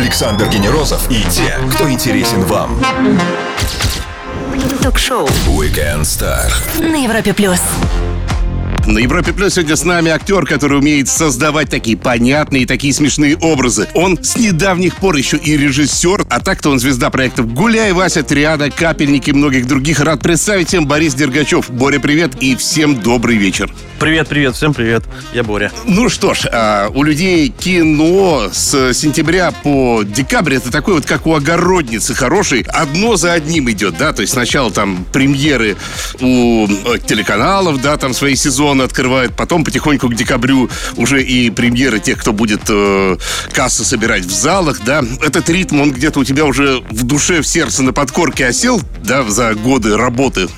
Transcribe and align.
Александр 0.00 0.48
Генерозов 0.48 1.10
и 1.10 1.22
те, 1.30 1.58
кто 1.74 1.90
интересен 1.90 2.42
вам. 2.46 2.82
Ток-шоу 4.82 5.28
Weekend 5.46 6.00
Star. 6.04 6.50
на 6.80 7.04
Европе 7.04 7.34
плюс. 7.34 7.60
На 8.86 8.98
Европе 8.98 9.34
Плюс 9.34 9.54
сегодня 9.54 9.76
с 9.76 9.84
нами 9.84 10.10
актер, 10.10 10.46
который 10.46 10.78
умеет 10.78 11.08
создавать 11.08 11.68
такие 11.68 11.98
понятные 11.98 12.62
и 12.62 12.66
такие 12.66 12.94
смешные 12.94 13.36
образы. 13.36 13.88
Он 13.92 14.18
с 14.24 14.38
недавних 14.38 14.96
пор 14.96 15.16
еще 15.16 15.36
и 15.36 15.58
режиссер, 15.58 16.24
а 16.30 16.40
так-то 16.40 16.70
он 16.70 16.80
звезда 16.80 17.10
проектов 17.10 17.52
«Гуляй», 17.52 17.92
«Вася», 17.92 18.22
«Триада», 18.22 18.70
«Капельники» 18.70 19.30
и 19.30 19.32
многих 19.34 19.66
других. 19.66 20.00
Рад 20.00 20.22
представить 20.22 20.68
всем 20.68 20.86
Борис 20.86 21.14
Дергачев. 21.14 21.68
Боря, 21.68 22.00
привет 22.00 22.36
и 22.40 22.56
всем 22.56 22.98
добрый 23.00 23.36
вечер. 23.36 23.70
Привет, 24.00 24.28
привет, 24.28 24.56
всем 24.56 24.72
привет. 24.72 25.04
Я 25.34 25.42
Боря. 25.42 25.70
Ну 25.84 26.08
что 26.08 26.32
ж, 26.32 26.46
а, 26.50 26.88
у 26.94 27.02
людей 27.02 27.50
кино 27.50 28.48
с 28.50 28.94
сентября 28.94 29.50
по 29.50 30.02
декабрь 30.04 30.54
это 30.54 30.72
такой 30.72 30.94
вот, 30.94 31.04
как 31.04 31.26
у 31.26 31.34
огородницы 31.34 32.14
хороший, 32.14 32.62
одно 32.62 33.16
за 33.16 33.34
одним 33.34 33.70
идет, 33.70 33.98
да, 33.98 34.14
то 34.14 34.22
есть 34.22 34.32
сначала 34.32 34.70
там 34.70 35.04
премьеры 35.12 35.76
у 36.18 36.66
э, 36.66 36.98
телеканалов, 37.06 37.82
да, 37.82 37.98
там 37.98 38.14
свои 38.14 38.36
сезоны 38.36 38.84
открывают, 38.84 39.36
потом 39.36 39.64
потихоньку 39.64 40.08
к 40.08 40.14
декабрю 40.14 40.70
уже 40.96 41.22
и 41.22 41.50
премьеры 41.50 42.00
тех, 42.00 42.18
кто 42.18 42.32
будет 42.32 42.62
э, 42.70 43.18
кассы 43.52 43.84
собирать 43.84 44.24
в 44.24 44.32
залах, 44.32 44.80
да. 44.82 45.04
Этот 45.20 45.50
ритм, 45.50 45.78
он 45.78 45.92
где-то 45.92 46.20
у 46.20 46.24
тебя 46.24 46.46
уже 46.46 46.82
в 46.88 47.04
душе, 47.04 47.42
в 47.42 47.46
сердце, 47.46 47.82
на 47.82 47.92
подкорке 47.92 48.46
осел, 48.46 48.80
да, 49.04 49.24
за 49.24 49.52
годы 49.54 49.94
работы 49.94 50.48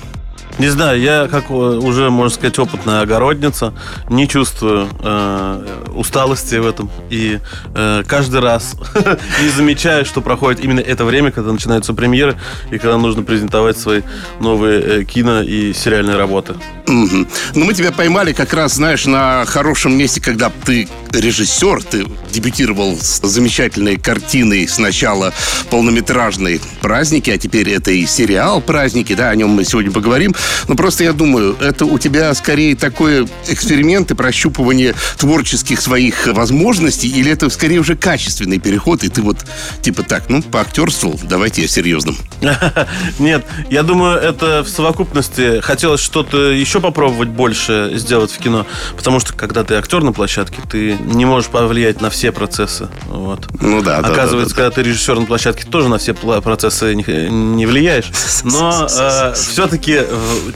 Не 0.59 0.67
знаю, 0.67 0.99
я, 0.99 1.27
как 1.27 1.49
э, 1.49 1.53
уже, 1.53 2.09
можно 2.09 2.33
сказать, 2.33 2.57
опытная 2.59 3.01
огородница, 3.01 3.73
не 4.09 4.27
чувствую 4.27 4.87
э, 4.99 5.87
усталости 5.95 6.55
в 6.55 6.67
этом. 6.67 6.91
И 7.09 7.39
э, 7.73 8.03
каждый 8.07 8.39
раз 8.39 8.75
не 9.41 9.49
замечаю, 9.49 10.05
что 10.05 10.21
проходит 10.21 10.63
именно 10.63 10.79
это 10.79 11.05
время, 11.05 11.31
когда 11.31 11.51
начинаются 11.51 11.93
премьеры 11.93 12.37
и 12.71 12.77
когда 12.77 12.97
нужно 12.97 13.23
презентовать 13.23 13.77
свои 13.77 14.01
новые 14.39 14.81
э, 14.81 15.03
кино 15.05 15.41
и 15.41 15.73
сериальные 15.73 16.17
работы. 16.17 16.55
Мгм. 16.87 17.27
Ну, 17.55 17.65
мы 17.65 17.73
тебя 17.73 17.91
поймали 17.91 18.33
как 18.33 18.53
раз, 18.53 18.75
знаешь, 18.75 19.05
на 19.05 19.45
хорошем 19.45 19.97
месте, 19.97 20.21
когда 20.21 20.51
ты 20.65 20.87
режиссер, 21.11 21.83
ты 21.83 22.05
дебютировал 22.31 22.97
с 22.97 23.21
замечательной 23.21 23.97
картиной 23.97 24.67
сначала 24.67 25.33
полнометражной 25.69 26.61
«Праздники», 26.81 27.29
а 27.29 27.37
теперь 27.37 27.69
это 27.69 27.91
и 27.91 28.05
сериал 28.05 28.61
«Праздники», 28.61 29.13
да, 29.15 29.29
о 29.29 29.35
нем 29.35 29.49
мы 29.49 29.63
сегодня 29.63 29.91
поговорим. 29.91 30.35
Но 30.67 30.75
просто 30.75 31.03
я 31.03 31.13
думаю, 31.13 31.55
это 31.59 31.85
у 31.85 31.97
тебя 31.99 32.33
скорее 32.33 32.75
такой 32.75 33.27
эксперимент 33.47 34.11
и 34.11 34.15
прощупывание 34.15 34.95
творческих 35.17 35.81
своих 35.81 36.27
возможностей, 36.27 37.07
или 37.07 37.31
это 37.31 37.49
скорее 37.49 37.79
уже 37.79 37.95
качественный 37.95 38.59
переход, 38.59 39.03
и 39.03 39.09
ты 39.09 39.21
вот 39.21 39.37
типа 39.81 40.03
так, 40.03 40.29
ну, 40.29 40.41
поактерствовал, 40.41 41.19
давайте 41.23 41.61
я 41.63 41.67
серьезным. 41.67 42.17
Нет, 43.19 43.45
я 43.69 43.83
думаю, 43.83 44.17
это 44.19 44.63
в 44.63 44.69
совокупности 44.69 45.59
хотелось 45.61 46.01
что-то 46.01 46.51
еще 46.51 46.79
попробовать 46.79 47.29
больше 47.29 47.91
сделать 47.95 48.31
в 48.31 48.37
кино, 48.37 48.65
потому 48.95 49.19
что 49.19 49.33
когда 49.33 49.63
ты 49.63 49.75
актер 49.75 50.03
на 50.03 50.13
площадке, 50.13 50.57
ты 50.69 50.97
не 50.99 51.25
можешь 51.25 51.49
повлиять 51.49 52.01
на 52.01 52.09
все 52.09 52.31
процессы. 52.31 52.89
Вот. 53.07 53.47
Ну 53.59 53.81
да, 53.81 54.01
да, 54.01 54.09
Оказывается, 54.09 54.55
да, 54.55 54.63
да, 54.63 54.69
когда 54.69 54.81
ты 54.81 54.89
режиссер 54.89 55.19
на 55.19 55.25
площадке, 55.25 55.65
тоже 55.65 55.89
на 55.89 55.97
все 55.97 56.13
процессы 56.13 56.95
не, 56.95 57.03
не 57.29 57.65
влияешь, 57.65 58.11
но 58.43 58.87
все-таки 59.35 60.01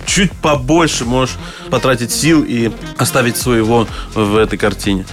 чуть 0.06 0.32
побольше 0.32 1.06
можешь 1.06 1.36
потратить 1.70 2.12
сил 2.12 2.44
и 2.48 2.72
оставить 2.98 3.38
своего 3.38 3.88
в 4.14 4.38
этой 4.38 4.58
картине. 4.58 5.06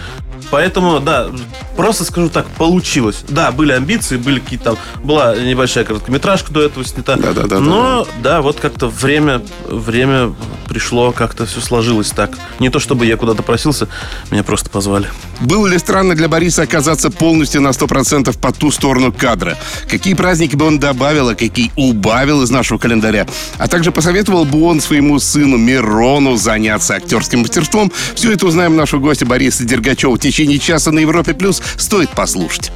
Поэтому, 0.54 1.00
да, 1.00 1.30
просто 1.76 2.04
скажу 2.04 2.28
так, 2.28 2.46
получилось. 2.46 3.24
Да, 3.26 3.50
были 3.50 3.72
амбиции, 3.72 4.16
были 4.16 4.38
какие-то 4.38 4.64
там... 4.64 4.78
Была 5.02 5.34
небольшая 5.34 5.84
короткометражка 5.84 6.52
до 6.52 6.62
этого 6.62 6.84
снята. 6.84 7.16
Да-да-да-да-да. 7.16 7.58
Но, 7.58 8.06
да, 8.22 8.40
вот 8.40 8.60
как-то 8.60 8.86
время, 8.86 9.42
время 9.66 10.32
пришло, 10.68 11.10
как-то 11.10 11.44
все 11.44 11.60
сложилось 11.60 12.10
так. 12.10 12.38
Не 12.60 12.70
то, 12.70 12.78
чтобы 12.78 13.04
я 13.04 13.16
куда-то 13.16 13.42
просился, 13.42 13.88
меня 14.30 14.44
просто 14.44 14.70
позвали. 14.70 15.08
Было 15.40 15.66
ли 15.66 15.76
странно 15.76 16.14
для 16.14 16.28
Бориса 16.28 16.62
оказаться 16.62 17.10
полностью 17.10 17.60
на 17.60 17.70
100% 17.70 18.38
по 18.38 18.52
ту 18.52 18.70
сторону 18.70 19.12
кадра? 19.12 19.58
Какие 19.90 20.14
праздники 20.14 20.54
бы 20.54 20.66
он 20.66 20.78
добавил, 20.78 21.30
а 21.30 21.34
какие 21.34 21.72
убавил 21.74 22.42
из 22.44 22.50
нашего 22.50 22.78
календаря? 22.78 23.26
А 23.58 23.66
также 23.66 23.90
посоветовал 23.90 24.44
бы 24.44 24.62
он 24.62 24.80
своему 24.80 25.18
сыну 25.18 25.56
Мирону 25.56 26.36
заняться 26.36 26.94
актерским 26.94 27.40
мастерством? 27.40 27.90
Все 28.14 28.30
это 28.30 28.46
узнаем 28.46 28.76
нашего 28.76 29.00
гостя 29.00 29.26
Бориса 29.26 29.64
Дергачева 29.64 30.14
в 30.14 30.18
течение 30.18 30.43
часа 30.58 30.90
на 30.92 31.00
Европе+. 31.00 31.34
плюс. 31.34 31.62
Стоит 31.76 32.10
послушать. 32.10 32.72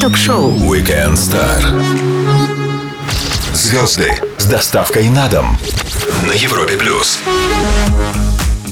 Ток-шоу 0.00 0.52
Weekend 0.52 1.14
Star. 1.14 1.62
Звезды 3.54 4.12
с 4.38 4.44
доставкой 4.44 5.08
на 5.10 5.28
дом 5.28 5.58
на 6.26 6.32
Европе 6.32 6.76
плюс. 6.76 7.18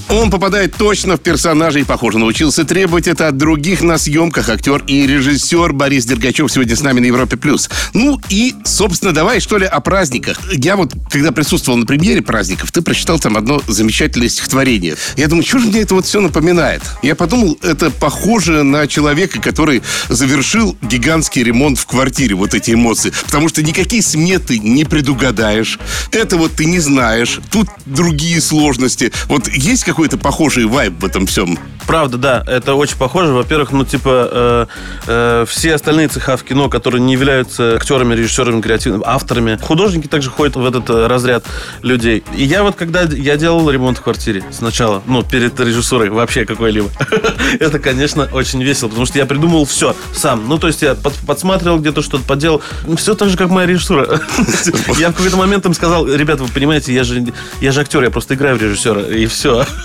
Он 0.09 0.31
попадает 0.31 0.75
точно 0.77 1.17
в 1.17 1.21
персонажа 1.21 1.81
и, 1.81 1.85
похоже, 1.85 2.19
научился 2.19 2.65
требовать 2.65 3.09
это 3.09 3.27
от 3.27 3.37
других 3.37 3.83
на 3.83 3.99
съемках. 3.99 4.49
Актер 4.49 4.85
и 4.87 5.05
режиссер 5.05 5.73
Борис 5.73 6.05
Дергачев 6.05 6.51
сегодня 6.51 6.77
с 6.77 6.81
нами 6.81 7.01
на 7.01 7.07
Европе+. 7.07 7.37
плюс. 7.37 7.69
Ну 7.93 8.21
и, 8.29 8.55
собственно, 8.65 9.13
давай, 9.13 9.41
что 9.41 9.59
ли, 9.59 9.67
о 9.67 9.81
праздниках. 9.81 10.39
Я 10.53 10.77
вот, 10.77 10.93
когда 11.11 11.33
присутствовал 11.33 11.77
на 11.79 11.87
премьере 11.87 12.23
праздников, 12.23 12.71
ты 12.71 12.83
прочитал 12.83 13.19
там 13.19 13.37
одно 13.37 13.61
замечательное 13.67 14.29
стихотворение. 14.29 14.97
Я 15.17 15.27
думаю, 15.27 15.45
что 15.45 15.59
же 15.59 15.67
мне 15.67 15.81
это 15.81 15.95
вот 15.95 16.07
все 16.07 16.21
напоминает? 16.21 16.83
Я 17.03 17.17
подумал, 17.17 17.59
это 17.63 17.91
похоже 17.91 18.63
на 18.63 18.87
человека, 18.87 19.41
который 19.41 19.83
завершил 20.09 20.77
гигантский 20.83 21.43
ремонт 21.43 21.79
в 21.79 21.87
квартире, 21.87 22.37
вот 22.37 22.55
эти 22.55 22.73
эмоции. 22.73 23.13
Потому 23.25 23.49
что 23.49 23.61
никакие 23.63 24.03
сметы 24.03 24.61
не 24.61 24.85
предугадаешь. 24.85 25.81
Это 26.13 26.37
вот 26.37 26.53
ты 26.53 26.67
не 26.67 26.79
знаешь. 26.79 27.41
Тут 27.51 27.69
другие 27.87 28.41
сложности. 28.41 29.13
Вот 29.27 29.49
есть 29.49 29.83
какой-то 29.97 30.19
похожий 30.19 30.67
вайб 30.67 31.01
в 31.01 31.07
этом 31.07 31.25
всем? 31.25 31.59
Правда, 31.87 32.19
да, 32.19 32.45
это 32.47 32.75
очень 32.75 32.99
похоже. 32.99 33.33
Во-первых, 33.33 33.73
ну, 33.73 33.85
типа, 33.85 34.29
э, 34.31 34.67
э, 35.07 35.45
все 35.49 35.75
остальные 35.75 36.09
цеха 36.09 36.37
в 36.37 36.43
кино, 36.43 36.69
которые 36.69 37.01
не 37.01 37.15
являются 37.15 37.77
актерами, 37.77 38.15
режиссерами, 38.15 38.61
креативными, 38.61 39.05
авторами, 39.07 39.59
художники 39.63 40.07
также 40.07 40.29
ходят 40.29 40.57
в 40.57 40.67
этот 40.67 40.91
э, 40.91 41.07
разряд 41.07 41.45
людей. 41.81 42.25
И 42.37 42.45
я 42.45 42.63
вот, 42.63 42.75
когда 42.75 43.03
я 43.05 43.37
делал 43.37 43.71
ремонт 43.71 43.99
в 43.99 44.03
квартире 44.03 44.45
сначала, 44.51 45.03
ну, 45.07 45.23
перед 45.23 45.59
режиссурой 45.59 46.11
вообще 46.11 46.45
какой-либо, 46.45 46.91
это, 47.61 47.79
конечно, 47.79 48.29
очень 48.33 48.63
весело, 48.63 48.89
потому 48.89 49.07
что 49.07 49.19
я 49.19 49.25
придумал 49.25 49.65
все 49.65 49.97
сам. 50.13 50.47
Ну, 50.49 50.59
то 50.59 50.67
есть 50.67 50.83
я 50.83 50.95
под- 50.95 51.17
подсматривал 51.27 51.79
где-то 51.79 52.03
что-то, 52.03 52.25
поделал. 52.25 52.61
Все 52.97 53.15
так 53.15 53.31
же, 53.31 53.39
как 53.39 53.49
моя 53.49 53.67
режиссура. 53.67 54.21
Я 54.99 55.11
в 55.11 55.15
какой-то 55.15 55.37
момент 55.37 55.65
им 55.65 55.73
сказал, 55.73 56.07
ребята, 56.07 56.43
вы 56.43 56.51
понимаете, 56.51 56.93
я 56.93 57.05
же, 57.05 57.25
я 57.61 57.73
же 57.73 57.81
актер, 57.81 58.03
я 58.03 58.11
просто 58.11 58.35
играю 58.35 58.57
в 58.57 58.63
режиссера, 58.63 59.03
и 59.03 59.27
все. 59.27 59.65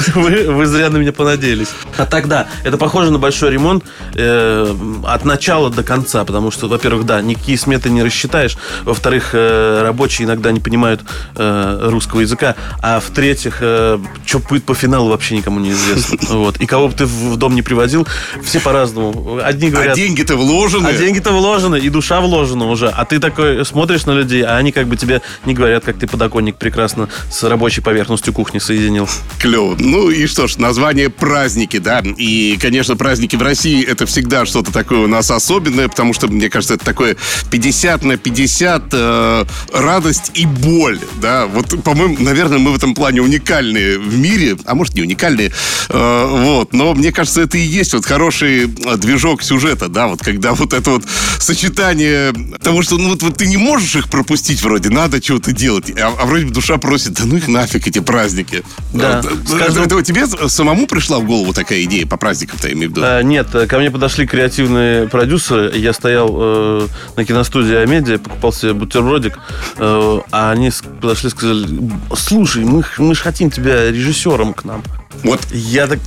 Вы, 0.14 0.50
вы 0.50 0.66
зря 0.66 0.90
на 0.90 0.96
меня 0.98 1.12
понадеялись. 1.12 1.68
А 1.96 2.06
тогда 2.06 2.48
это 2.64 2.76
похоже 2.76 3.10
на 3.10 3.18
большой 3.18 3.50
ремонт 3.50 3.84
э, 4.14 4.74
от 5.06 5.24
начала 5.24 5.70
до 5.70 5.82
конца, 5.82 6.24
потому 6.24 6.50
что, 6.50 6.68
во-первых, 6.68 7.06
да, 7.06 7.20
никакие 7.20 7.58
сметы 7.58 7.90
не 7.90 8.02
рассчитаешь, 8.02 8.56
во-вторых, 8.84 9.30
э, 9.32 9.82
рабочие 9.82 10.26
иногда 10.26 10.52
не 10.52 10.60
понимают 10.60 11.02
э, 11.36 11.88
русского 11.90 12.20
языка, 12.20 12.54
а 12.82 13.00
в-третьих, 13.00 13.58
э, 13.60 13.98
что 14.24 14.38
будет 14.38 14.64
по 14.64 14.74
финалу 14.74 15.10
вообще 15.10 15.36
никому 15.36 15.60
не 15.60 15.70
известно. 15.70 16.18
Вот. 16.40 16.56
И 16.58 16.66
кого 16.66 16.88
бы 16.88 16.94
ты 16.94 17.06
в 17.06 17.36
дом 17.36 17.54
не 17.54 17.62
привозил, 17.62 18.06
все 18.42 18.60
по-разному. 18.60 19.40
Одни 19.42 19.68
говорят... 19.68 19.92
а 19.92 19.96
деньги-то 19.96 20.36
вложены. 20.36 20.88
А 20.88 20.92
деньги-то 20.92 21.32
вложены, 21.32 21.76
и 21.76 21.88
душа 21.90 22.20
вложена 22.20 22.66
уже. 22.66 22.88
А 22.88 23.04
ты 23.04 23.18
такой 23.18 23.64
смотришь 23.64 24.06
на 24.06 24.12
людей, 24.12 24.42
а 24.42 24.56
они 24.56 24.72
как 24.72 24.86
бы 24.86 24.96
тебе 24.96 25.22
не 25.44 25.54
говорят, 25.54 25.84
как 25.84 25.98
ты 25.98 26.06
подоконник 26.06 26.56
прекрасно 26.56 27.08
с 27.30 27.42
рабочей 27.42 27.80
поверхностью 27.80 28.32
кухни 28.32 28.58
соединил. 28.58 29.08
Клево. 29.38 29.76
Ну 29.78 29.99
и 30.08 30.26
что 30.26 30.46
ж, 30.46 30.56
название 30.56 31.10
праздники, 31.10 31.78
да. 31.78 32.02
И, 32.16 32.56
конечно, 32.60 32.96
праздники 32.96 33.36
в 33.36 33.42
России 33.42 33.84
это 33.84 34.06
всегда 34.06 34.46
что-то 34.46 34.72
такое 34.72 35.00
у 35.00 35.06
нас 35.06 35.30
особенное, 35.30 35.88
потому 35.88 36.14
что, 36.14 36.28
мне 36.28 36.48
кажется, 36.48 36.74
это 36.74 36.84
такое 36.84 37.16
50 37.50 38.04
на 38.04 38.16
50 38.16 38.84
э, 38.92 39.44
радость 39.72 40.30
и 40.34 40.46
боль, 40.46 41.00
да. 41.20 41.46
Вот, 41.46 41.82
по-моему, 41.82 42.16
наверное, 42.20 42.58
мы 42.58 42.72
в 42.72 42.76
этом 42.76 42.94
плане 42.94 43.20
уникальные 43.20 43.98
в 43.98 44.16
мире, 44.16 44.56
а 44.64 44.74
может, 44.74 44.94
не 44.94 45.02
уникальные, 45.02 45.52
э, 45.88 46.26
вот. 46.28 46.72
Но 46.72 46.94
мне 46.94 47.12
кажется, 47.12 47.42
это 47.42 47.58
и 47.58 47.62
есть 47.62 47.92
вот 47.92 48.06
хороший 48.06 48.64
э, 48.64 48.96
движок 48.96 49.42
сюжета, 49.42 49.88
да, 49.88 50.06
вот 50.06 50.20
когда 50.20 50.54
вот 50.54 50.72
это 50.72 50.90
вот 50.92 51.04
сочетание 51.38 52.32
того, 52.62 52.82
что 52.82 52.96
ну 52.96 53.10
вот, 53.10 53.22
вот 53.22 53.36
ты 53.36 53.46
не 53.46 53.56
можешь 53.56 53.96
их 53.96 54.08
пропустить 54.08 54.62
вроде, 54.62 54.90
надо 54.90 55.20
чего-то 55.20 55.52
делать, 55.52 55.90
а, 55.98 56.14
а 56.18 56.26
вроде 56.26 56.46
бы 56.46 56.52
душа 56.52 56.78
просит, 56.78 57.14
да 57.14 57.24
ну 57.24 57.36
их 57.36 57.48
нафиг 57.48 57.86
эти 57.86 57.98
праздники. 57.98 58.62
Да. 58.92 59.22
Скажу- 59.22 59.64
это, 59.64 59.79
это 59.82 60.02
тебе 60.02 60.26
самому 60.26 60.86
пришла 60.86 61.18
в 61.18 61.24
голову 61.24 61.52
такая 61.52 61.82
идея 61.84 62.06
по 62.06 62.16
праздникам-то, 62.16 62.68
я 62.68 62.74
имею 62.74 62.88
в 62.90 62.92
виду? 62.92 63.02
А, 63.04 63.22
нет, 63.22 63.54
э, 63.54 63.66
ко 63.66 63.78
мне 63.78 63.90
подошли 63.90 64.26
креативные 64.26 65.08
продюсеры. 65.08 65.76
Я 65.76 65.92
стоял 65.92 66.28
э, 66.32 66.86
на 67.16 67.24
киностудии 67.24 67.74
Амедиа, 67.74 68.18
покупал 68.18 68.52
себе 68.52 68.72
бутербродик, 68.72 69.38
э, 69.76 70.20
а 70.30 70.50
они 70.50 70.70
подошли 71.00 71.28
и 71.28 71.30
сказали, 71.30 71.90
слушай, 72.16 72.64
мы, 72.64 72.84
мы 72.98 73.14
же 73.14 73.22
хотим 73.22 73.50
тебя 73.50 73.90
режиссером 73.90 74.54
к 74.54 74.64
нам. 74.64 74.82
Вот 75.22 75.40
Я 75.52 75.86
так... 75.86 75.98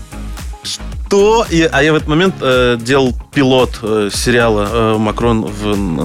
что? 1.13 1.45
А 1.71 1.83
я 1.83 1.93
в 1.93 1.95
этот 1.95 2.07
момент 2.07 2.35
э, 2.41 2.75
делал 2.81 3.13
пилот 3.35 3.79
э, 3.83 4.09
сериала 4.11 4.67
э, 4.71 4.97
«Макрон» 4.97 5.47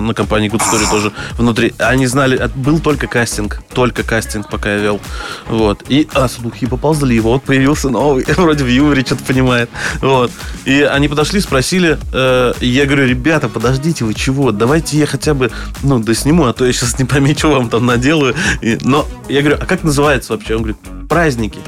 на 0.06 0.12
компании 0.12 0.50
Good 0.50 0.60
Story 0.60 0.90
тоже 0.90 1.12
внутри. 1.38 1.72
Они 1.78 2.06
знали, 2.06 2.50
был 2.54 2.78
только 2.78 3.06
кастинг, 3.06 3.62
только 3.72 4.02
кастинг, 4.02 4.50
пока 4.50 4.74
я 4.74 4.78
вел. 4.78 5.00
Вот. 5.46 5.82
И, 5.88 6.06
а, 6.12 6.28
слухи 6.28 6.66
поползли, 6.66 7.16
и 7.16 7.20
вот 7.20 7.42
появился 7.42 7.88
новый, 7.88 8.26
вроде 8.36 8.64
в 8.64 8.68
юморе 8.68 9.00
что-то 9.00 9.24
понимает. 9.24 9.70
Вот. 10.02 10.30
И 10.66 10.82
они 10.82 11.08
подошли, 11.08 11.40
спросили, 11.40 11.98
я 12.60 12.84
говорю, 12.84 13.06
ребята, 13.06 13.48
подождите, 13.48 14.04
вы 14.04 14.12
чего? 14.12 14.52
Давайте 14.52 14.98
я 14.98 15.06
хотя 15.06 15.32
бы, 15.32 15.50
ну, 15.82 16.00
досниму, 16.00 16.44
а 16.44 16.52
то 16.52 16.66
я 16.66 16.72
сейчас 16.74 16.98
не 16.98 17.06
пойми, 17.06 17.34
что 17.34 17.52
вам 17.52 17.70
там 17.70 17.86
наделаю. 17.86 18.34
Но 18.82 19.06
я 19.30 19.40
говорю, 19.40 19.56
а 19.58 19.64
как 19.64 19.84
называется 19.84 20.34
вообще? 20.34 20.56
Он 20.56 20.62
говорит, 20.62 20.78
праздники. 21.08 21.60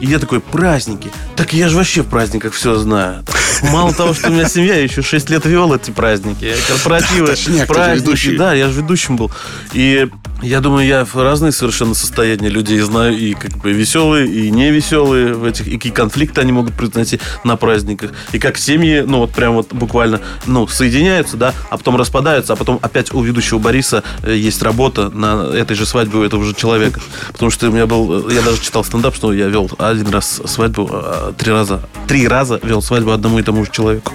И 0.00 0.06
я 0.06 0.18
такой, 0.18 0.40
праздники. 0.40 1.10
Так 1.36 1.52
я 1.52 1.68
же 1.68 1.76
вообще 1.76 2.02
в 2.02 2.06
праздниках 2.06 2.52
все 2.52 2.76
знаю. 2.76 3.24
Мало 3.72 3.92
того, 3.94 4.12
что 4.14 4.28
у 4.28 4.32
меня 4.32 4.48
семья, 4.48 4.74
я 4.74 4.82
еще 4.82 5.02
6 5.02 5.30
лет 5.30 5.44
вел 5.46 5.72
эти 5.74 5.90
праздники. 5.90 6.54
Корпоративы, 6.68 7.34
же 7.34 7.66
праздники. 7.66 8.36
Да, 8.36 8.52
я 8.52 8.68
же 8.68 8.82
ведущим 8.82 9.16
был. 9.16 9.30
И 9.72 10.08
я 10.42 10.60
думаю, 10.60 10.86
я 10.86 11.04
в 11.04 11.14
разные 11.16 11.50
совершенно 11.50 11.94
состояния 11.94 12.48
людей 12.48 12.78
знаю. 12.80 13.16
И 13.16 13.34
как 13.34 13.52
бы 13.56 13.72
веселые, 13.72 14.26
и 14.26 14.50
невеселые 14.50 15.34
в 15.34 15.44
этих. 15.44 15.66
И 15.66 15.76
какие 15.76 15.92
конфликты 15.92 16.40
они 16.40 16.52
могут 16.52 16.74
произойти 16.74 17.20
на 17.44 17.56
праздниках. 17.56 18.12
И 18.32 18.38
как 18.38 18.58
семьи, 18.58 19.02
ну 19.06 19.18
вот 19.18 19.32
прям 19.32 19.54
вот 19.54 19.72
буквально, 19.72 20.20
ну, 20.46 20.66
соединяются, 20.66 21.36
да, 21.36 21.54
а 21.70 21.78
потом 21.78 21.96
распадаются, 21.96 22.52
а 22.52 22.56
потом 22.56 22.78
опять 22.82 23.14
у 23.14 23.22
ведущего 23.22 23.58
Бориса 23.58 24.02
э, 24.22 24.36
есть 24.36 24.62
работа 24.62 25.10
на 25.10 25.50
этой 25.54 25.74
же 25.74 25.86
свадьбе 25.86 26.18
у 26.18 26.22
этого 26.22 26.44
же 26.44 26.54
человека. 26.54 27.00
Потому 27.32 27.50
что 27.50 27.68
у 27.68 27.72
меня 27.72 27.86
был, 27.86 28.28
э, 28.28 28.34
я 28.34 28.42
даже 28.42 28.60
читал 28.60 28.84
стендап, 28.84 29.14
что 29.14 29.32
я 29.32 29.46
вел 29.46 29.70
один 29.78 30.08
раз 30.08 30.42
свадьбу, 30.44 30.88
а 30.92 31.32
три 31.32 31.50
раза, 31.50 31.82
три 32.06 32.28
раза 32.28 32.60
вел 32.62 32.82
свадьбу 32.82 33.12
одному 33.12 33.38
и 33.38 33.42
тому 33.42 33.64
же 33.64 33.70
человеку. 33.70 34.12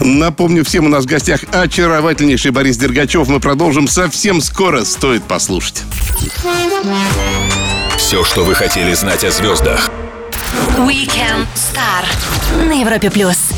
Напомню, 0.00 0.64
всем 0.64 0.86
у 0.86 0.88
нас 0.88 1.04
в 1.04 1.08
гостях 1.08 1.40
очаровательнейший 1.52 2.52
Борис 2.52 2.78
Дергачев. 2.78 3.28
Мы 3.28 3.38
продолжим 3.38 3.86
совсем 3.86 4.40
скоро. 4.40 4.84
Стоит 4.84 5.22
послушать. 5.24 5.49
Все, 7.96 8.22
что 8.22 8.44
вы 8.44 8.54
хотели 8.54 8.94
знать 8.94 9.24
о 9.24 9.32
звездах. 9.32 9.90
Weekend 10.78 11.48
Star 11.56 12.04
на 12.68 12.80
Европе 12.80 13.10
плюс. 13.10 13.50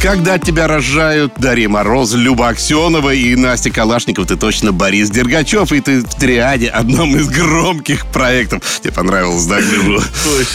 Когда 0.00 0.38
тебя 0.38 0.68
рожают 0.68 1.32
Дарья 1.38 1.68
Мороз, 1.68 2.14
Люба 2.14 2.48
Аксенова 2.48 3.12
и 3.12 3.34
Настя 3.34 3.70
Калашников, 3.70 4.28
ты 4.28 4.36
точно 4.36 4.70
Борис 4.70 5.10
Дергачев, 5.10 5.72
и 5.72 5.80
ты 5.80 6.02
в 6.02 6.14
триаде 6.14 6.68
одном 6.68 7.16
из 7.16 7.28
громких 7.28 8.06
проектов. 8.06 8.62
Тебе 8.80 8.92
понравилось, 8.92 9.44
да, 9.46 9.58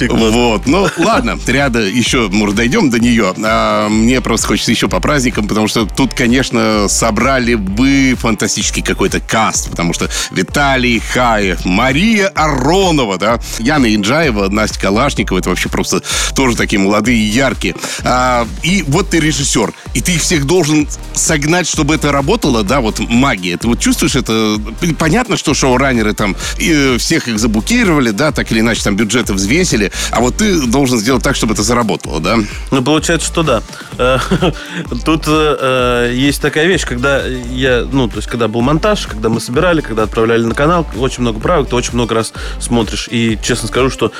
классно. 0.07 0.31
Вот. 0.31 0.65
Ну, 0.65 0.87
ладно, 0.97 1.37
триада 1.37 1.81
еще, 1.81 2.29
может, 2.29 2.55
дойдем 2.55 2.89
до 2.89 2.99
нее. 2.99 3.33
А 3.43 3.89
мне 3.89 4.21
просто 4.21 4.47
хочется 4.47 4.71
еще 4.71 4.87
по 4.87 5.01
праздникам, 5.01 5.45
потому 5.49 5.67
что 5.67 5.85
тут, 5.85 6.13
конечно, 6.13 6.87
собрали 6.87 7.55
бы 7.55 8.15
фантастический 8.17 8.81
какой-то 8.81 9.19
каст, 9.19 9.69
потому 9.69 9.91
что 9.91 10.09
Виталий 10.31 10.99
Хаев, 10.99 11.65
Мария 11.65 12.29
Аронова, 12.29 13.17
да, 13.17 13.41
Яна 13.59 13.93
Инджаева, 13.93 14.47
Настя 14.47 14.79
Калашникова, 14.79 15.39
это 15.39 15.49
вообще 15.49 15.67
просто 15.67 16.01
тоже 16.33 16.55
такие 16.55 16.79
молодые 16.79 17.17
и 17.17 17.25
яркие. 17.25 17.75
А, 18.05 18.47
и 18.61 18.85
вот 18.87 19.09
ты 19.09 19.19
режиссер, 19.33 19.73
и 19.93 20.01
ты 20.01 20.13
их 20.13 20.21
всех 20.21 20.45
должен 20.45 20.87
согнать, 21.13 21.67
чтобы 21.67 21.95
это 21.95 22.11
работало, 22.11 22.63
да, 22.63 22.81
вот 22.81 22.99
магия. 22.99 23.57
Ты 23.57 23.67
вот 23.67 23.79
чувствуешь 23.79 24.15
это? 24.15 24.57
Понятно, 24.97 25.37
что 25.37 25.53
шоураннеры 25.53 26.13
там 26.13 26.35
и 26.57 26.97
всех 26.97 27.27
их 27.27 27.39
заблокировали, 27.39 28.11
да, 28.11 28.31
так 28.31 28.51
или 28.51 28.59
иначе 28.59 28.83
там 28.83 28.95
бюджеты 28.95 29.33
взвесили, 29.33 29.91
а 30.11 30.21
вот 30.21 30.37
ты 30.37 30.61
должен 30.67 30.99
сделать 30.99 31.23
так, 31.23 31.35
чтобы 31.35 31.53
это 31.53 31.63
заработало, 31.63 32.19
да? 32.19 32.37
Ну, 32.71 32.83
получается, 32.83 33.27
что 33.27 33.43
да. 33.43 33.63
Э, 33.97 34.17
Тут 35.05 35.27
э, 35.27 35.57
э, 35.59 36.11
есть 36.13 36.41
такая 36.41 36.65
вещь, 36.65 36.85
когда 36.85 37.25
я, 37.25 37.85
ну, 37.91 38.07
то 38.07 38.17
есть, 38.17 38.27
когда 38.27 38.47
был 38.47 38.61
монтаж, 38.61 39.07
когда 39.07 39.29
мы 39.29 39.39
собирали, 39.39 39.81
когда 39.81 40.03
отправляли 40.03 40.43
на 40.43 40.55
канал, 40.55 40.85
очень 40.97 41.21
много 41.21 41.39
правок, 41.39 41.69
ты 41.69 41.75
очень 41.75 41.93
много 41.93 42.15
раз 42.15 42.33
смотришь. 42.59 43.07
И 43.11 43.37
честно 43.41 43.67
скажу, 43.67 43.89
что 43.89 44.11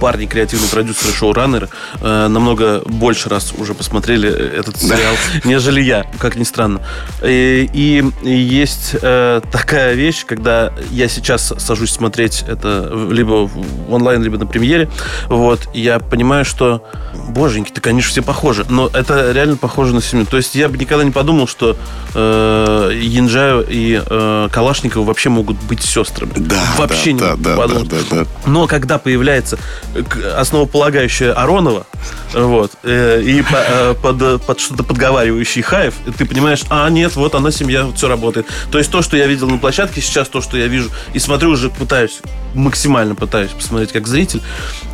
парни, 0.00 0.26
креативные 0.26 0.68
продюсеры, 0.68 1.12
шоураннеры 1.12 1.68
намного 2.00 2.82
больше 2.86 3.28
раз 3.28 3.52
уже 3.56 3.74
посмотрели 3.74 4.28
этот 4.28 4.80
сериал, 4.80 5.14
нежели 5.44 5.80
я, 5.80 6.06
как 6.18 6.36
ни 6.36 6.44
странно. 6.44 6.80
И, 7.22 8.04
есть 8.22 8.92
такая 9.00 9.94
вещь, 9.94 10.24
когда 10.24 10.72
я 10.90 11.08
сейчас 11.08 11.52
сажусь 11.58 11.90
смотреть 11.90 12.44
это 12.46 12.92
либо 13.10 13.46
в 13.46 13.92
онлайн, 13.92 14.22
либо 14.22 14.38
на 14.38 14.46
премьере, 14.46 14.88
вот, 15.28 15.68
я 15.74 15.98
понимаю, 15.98 16.44
что, 16.44 16.84
боженьки, 17.28 17.70
ты, 17.70 17.80
конечно, 17.80 18.10
все 18.10 18.22
похожи, 18.22 18.64
но 18.74 18.90
это 18.92 19.32
реально 19.32 19.56
похоже 19.56 19.94
на 19.94 20.02
семью. 20.02 20.26
То 20.26 20.36
есть 20.36 20.54
я 20.54 20.68
бы 20.68 20.76
никогда 20.76 21.04
не 21.04 21.12
подумал, 21.12 21.46
что 21.46 21.76
э, 22.14 22.90
Янджаев 23.00 23.66
и 23.68 24.02
э, 24.04 24.48
Калашников 24.50 25.06
вообще 25.06 25.28
могут 25.28 25.56
быть 25.62 25.82
сестрами. 25.82 26.32
Да, 26.36 26.60
вообще 26.76 27.12
да, 27.14 27.36
не 27.36 27.42
да, 27.42 27.56
подумал. 27.56 27.84
да, 27.84 27.96
да, 28.10 28.16
да. 28.24 28.26
Но 28.46 28.66
когда 28.66 28.98
появляется 28.98 29.58
э, 29.94 30.02
основополагающая 30.36 31.32
Аронова, 31.32 31.86
вот, 32.32 32.72
э, 32.82 33.22
и 33.22 33.42
по- 33.42 33.64
э, 33.64 33.94
под, 33.94 34.42
под 34.44 34.60
что-то 34.60 34.82
подговаривающий 34.82 35.62
Хаев, 35.62 35.94
ты 36.18 36.26
понимаешь, 36.26 36.62
а 36.68 36.88
нет, 36.90 37.14
вот 37.14 37.34
она 37.34 37.52
семья, 37.52 37.84
вот 37.84 37.96
все 37.96 38.08
работает. 38.08 38.46
То 38.72 38.78
есть 38.78 38.90
то, 38.90 39.02
что 39.02 39.16
я 39.16 39.26
видел 39.26 39.48
на 39.48 39.58
площадке, 39.58 40.00
сейчас 40.00 40.28
то, 40.28 40.40
что 40.40 40.56
я 40.56 40.66
вижу 40.66 40.90
и 41.12 41.20
смотрю, 41.20 41.50
уже 41.50 41.70
пытаюсь, 41.70 42.20
максимально 42.54 43.14
пытаюсь 43.14 43.52
посмотреть 43.52 43.92
как 43.92 44.08
зритель, 44.08 44.42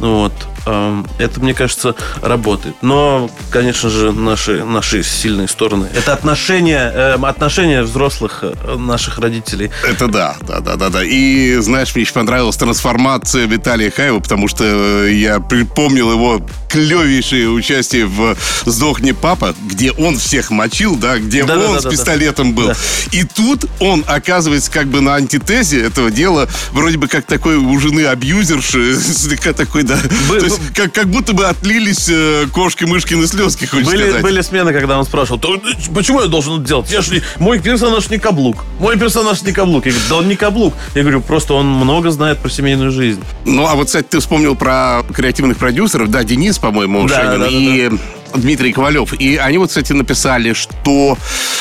вот, 0.01 0.33
это, 0.65 1.41
мне 1.41 1.55
кажется, 1.55 1.95
работает. 2.23 2.75
Но, 2.83 3.31
конечно 3.51 3.89
же, 3.91 4.13
наши, 4.13 4.65
наши 4.65 5.03
сильные 5.03 5.49
стороны. 5.49 5.89
Это 5.95 6.13
отношения, 6.13 6.91
эм, 6.95 7.25
отношения 7.25 7.83
взрослых 7.83 8.41
э, 8.43 8.77
наших 8.77 9.19
родителей. 9.19 9.71
Это 9.89 10.09
да, 10.09 10.37
да, 10.43 10.61
да, 10.61 10.77
да, 10.77 10.89
да. 10.89 11.05
И 11.05 11.57
знаешь, 11.57 11.95
мне 11.95 12.03
еще 12.03 12.13
понравилась 12.13 12.57
трансформация 12.57 13.47
Виталия 13.47 13.91
Хаева, 13.91 14.21
потому 14.21 14.49
что 14.49 14.65
э, 14.65 15.13
я 15.15 15.41
припомнил 15.41 16.13
его 16.13 16.41
клевейшее 16.69 17.49
участие 17.49 18.07
в 18.07 18.37
«Сдохни, 18.65 19.13
папа», 19.13 19.55
где 19.67 19.91
он 19.93 20.17
всех 20.19 20.51
мочил, 20.51 20.97
да, 20.97 21.19
где 21.19 21.45
Да, 21.45 21.57
да, 21.57 21.67
он 21.67 21.73
да, 21.75 21.81
с 21.81 21.83
да, 21.85 21.91
да. 21.91 21.97
пистолетом 21.97 22.55
был. 22.55 22.69
Да. 22.69 22.75
И 23.13 23.25
тут 23.25 23.65
он 23.81 24.05
оказывается 24.07 24.71
как 24.71 24.87
бы 24.87 25.01
на 25.01 25.15
антитезе 25.17 25.83
этого 25.83 26.11
дела, 26.11 26.49
вроде 26.73 26.97
бы 26.97 27.09
как 27.09 27.27
такой 27.27 27.57
у 27.57 27.79
жены 27.81 28.07
абьюзерши, 28.07 28.97
слегка 29.01 29.53
такой, 29.55 29.83
да. 29.83 29.99
Бы- 30.29 30.39
То 30.39 30.50
есть 30.55 30.75
как, 30.75 30.93
как 30.93 31.09
будто 31.09 31.33
бы 31.33 31.47
отлились 31.47 32.09
э, 32.09 32.47
кошки-мышкины 32.53 33.27
слезки, 33.27 33.65
хочешь 33.67 33.87
Были, 33.87 34.05
сказать. 34.05 34.23
были 34.23 34.41
смены, 34.43 34.73
когда 34.73 34.99
он 34.99 35.05
спрашивал, 35.05 35.39
«То, 35.39 35.55
э, 35.57 35.59
почему 35.95 36.21
я 36.23 36.27
должен 36.29 36.55
это 36.61 36.65
делать? 36.69 36.91
Я 36.91 37.01
ж 37.03 37.09
не- 37.11 37.23
мой 37.39 37.59
персонаж 37.61 38.09
не 38.11 38.19
каблук. 38.19 38.65
Мой 38.79 38.99
персонаж 38.99 39.43
не 39.43 39.53
каблук. 39.53 39.87
Я 39.87 39.93
говорю, 39.93 40.09
да 40.09 40.17
он 40.17 40.29
не 40.29 40.37
каблук. 40.37 40.75
Я 40.95 41.03
говорю, 41.03 41.21
просто 41.21 41.55
он 41.55 41.67
много 41.67 42.11
знает 42.11 42.39
про 42.39 42.49
семейную 42.51 42.91
жизнь. 42.91 43.23
Ну, 43.45 43.67
а 43.67 43.75
вот, 43.75 43.87
кстати, 43.87 44.07
ты 44.09 44.21
вспомнил 44.21 44.55
про 44.57 45.03
креативных 45.15 45.59
продюсеров. 45.59 46.11
Да, 46.11 46.25
Денис, 46.25 46.59
по-моему, 46.59 47.07
Да, 47.09 47.15
Шенин 47.17 47.31
да, 47.33 47.39
да, 47.39 47.47
и 47.49 47.91
Дмитрий 48.35 48.73
Ковалев. 48.73 49.13
И 49.15 49.37
они 49.37 49.59
вот, 49.59 49.69
кстати, 49.69 49.93
написали, 49.93 50.53
что 50.53 51.17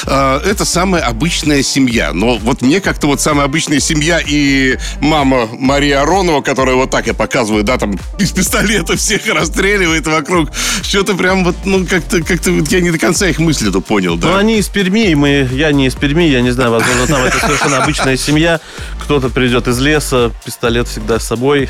э, 0.05 0.41
это 0.45 0.65
самая 0.65 1.03
обычная 1.03 1.63
семья. 1.63 2.13
Но 2.13 2.37
вот 2.37 2.61
мне 2.61 2.81
как-то 2.81 3.07
вот 3.07 3.21
самая 3.21 3.45
обычная 3.45 3.79
семья 3.79 4.19
и 4.25 4.77
мама 4.99 5.47
Мария 5.51 6.01
Аронова, 6.01 6.41
которая 6.41 6.75
вот 6.75 6.89
так 6.89 7.07
я 7.07 7.13
показываю, 7.13 7.63
да, 7.63 7.77
там 7.77 7.97
из 8.17 8.31
пистолета 8.31 8.95
всех 8.97 9.27
расстреливает 9.27 10.07
вокруг. 10.07 10.49
Что-то 10.81 11.15
прям 11.15 11.43
вот, 11.43 11.55
ну, 11.65 11.85
как-то, 11.85 12.23
как-то 12.23 12.51
вот 12.51 12.67
я 12.71 12.81
не 12.81 12.91
до 12.91 12.97
конца 12.97 13.27
их 13.27 13.39
мысли 13.39 13.69
то 13.69 13.81
понял, 13.81 14.17
да. 14.17 14.29
Но 14.29 14.37
они 14.37 14.59
из 14.59 14.67
Перми, 14.67 15.13
мы, 15.13 15.47
я 15.51 15.71
не 15.71 15.87
из 15.87 15.95
Перми, 15.95 16.23
я 16.23 16.41
не 16.41 16.51
знаю, 16.51 16.71
возможно, 16.71 17.07
там 17.07 17.23
это 17.23 17.39
совершенно 17.39 17.83
обычная 17.83 18.17
семья. 18.17 18.59
Кто-то 19.03 19.29
придет 19.29 19.67
из 19.67 19.79
леса, 19.79 20.31
пистолет 20.45 20.87
всегда 20.87 21.19
с 21.19 21.27
собой. 21.27 21.69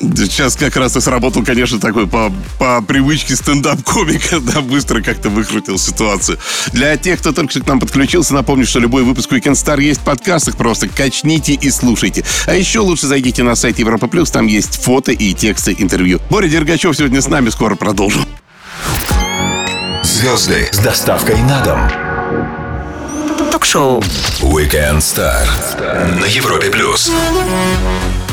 Сейчас 0.00 0.54
как 0.54 0.76
раз 0.76 0.96
и 0.96 1.00
сработал, 1.00 1.42
конечно, 1.44 1.80
такой 1.80 2.06
по, 2.06 2.32
по 2.58 2.80
привычке 2.82 3.34
стендап-комика, 3.34 4.38
да, 4.40 4.60
быстро 4.60 5.02
как-то 5.02 5.28
выкрутил 5.28 5.76
ситуацию. 5.76 6.38
Для 6.72 6.96
тех, 6.96 7.18
кто 7.18 7.32
только 7.32 7.50
что 7.50 7.60
к 7.62 7.66
нам 7.66 7.80
подключился, 7.80 8.32
напомню, 8.32 8.64
что 8.64 8.78
любой 8.78 9.02
выпуск 9.02 9.32
Weekend 9.32 9.54
Star 9.54 9.80
есть 9.82 10.00
в 10.00 10.04
подкастах, 10.04 10.56
просто 10.56 10.88
качните 10.88 11.54
и 11.54 11.70
слушайте. 11.70 12.24
А 12.46 12.54
еще 12.54 12.78
лучше 12.78 13.08
зайдите 13.08 13.42
на 13.42 13.56
сайт 13.56 13.80
Европа 13.80 14.06
Плюс, 14.06 14.30
там 14.30 14.46
есть 14.46 14.80
фото 14.80 15.10
и 15.10 15.34
тексты 15.34 15.74
интервью. 15.76 16.20
Боря 16.30 16.48
Дергачев 16.48 16.96
сегодня 16.96 17.20
с 17.20 17.26
нами, 17.26 17.50
скоро 17.50 17.74
продолжим. 17.74 18.24
Звезды 20.04 20.68
с 20.70 20.78
доставкой 20.78 21.42
на 21.42 21.60
дом. 21.64 21.80
Ток-шоу. 23.50 24.00
Weekend 24.42 24.98
Star 24.98 25.48
на 26.20 26.26
Европе 26.26 26.70
плюс. 26.70 27.10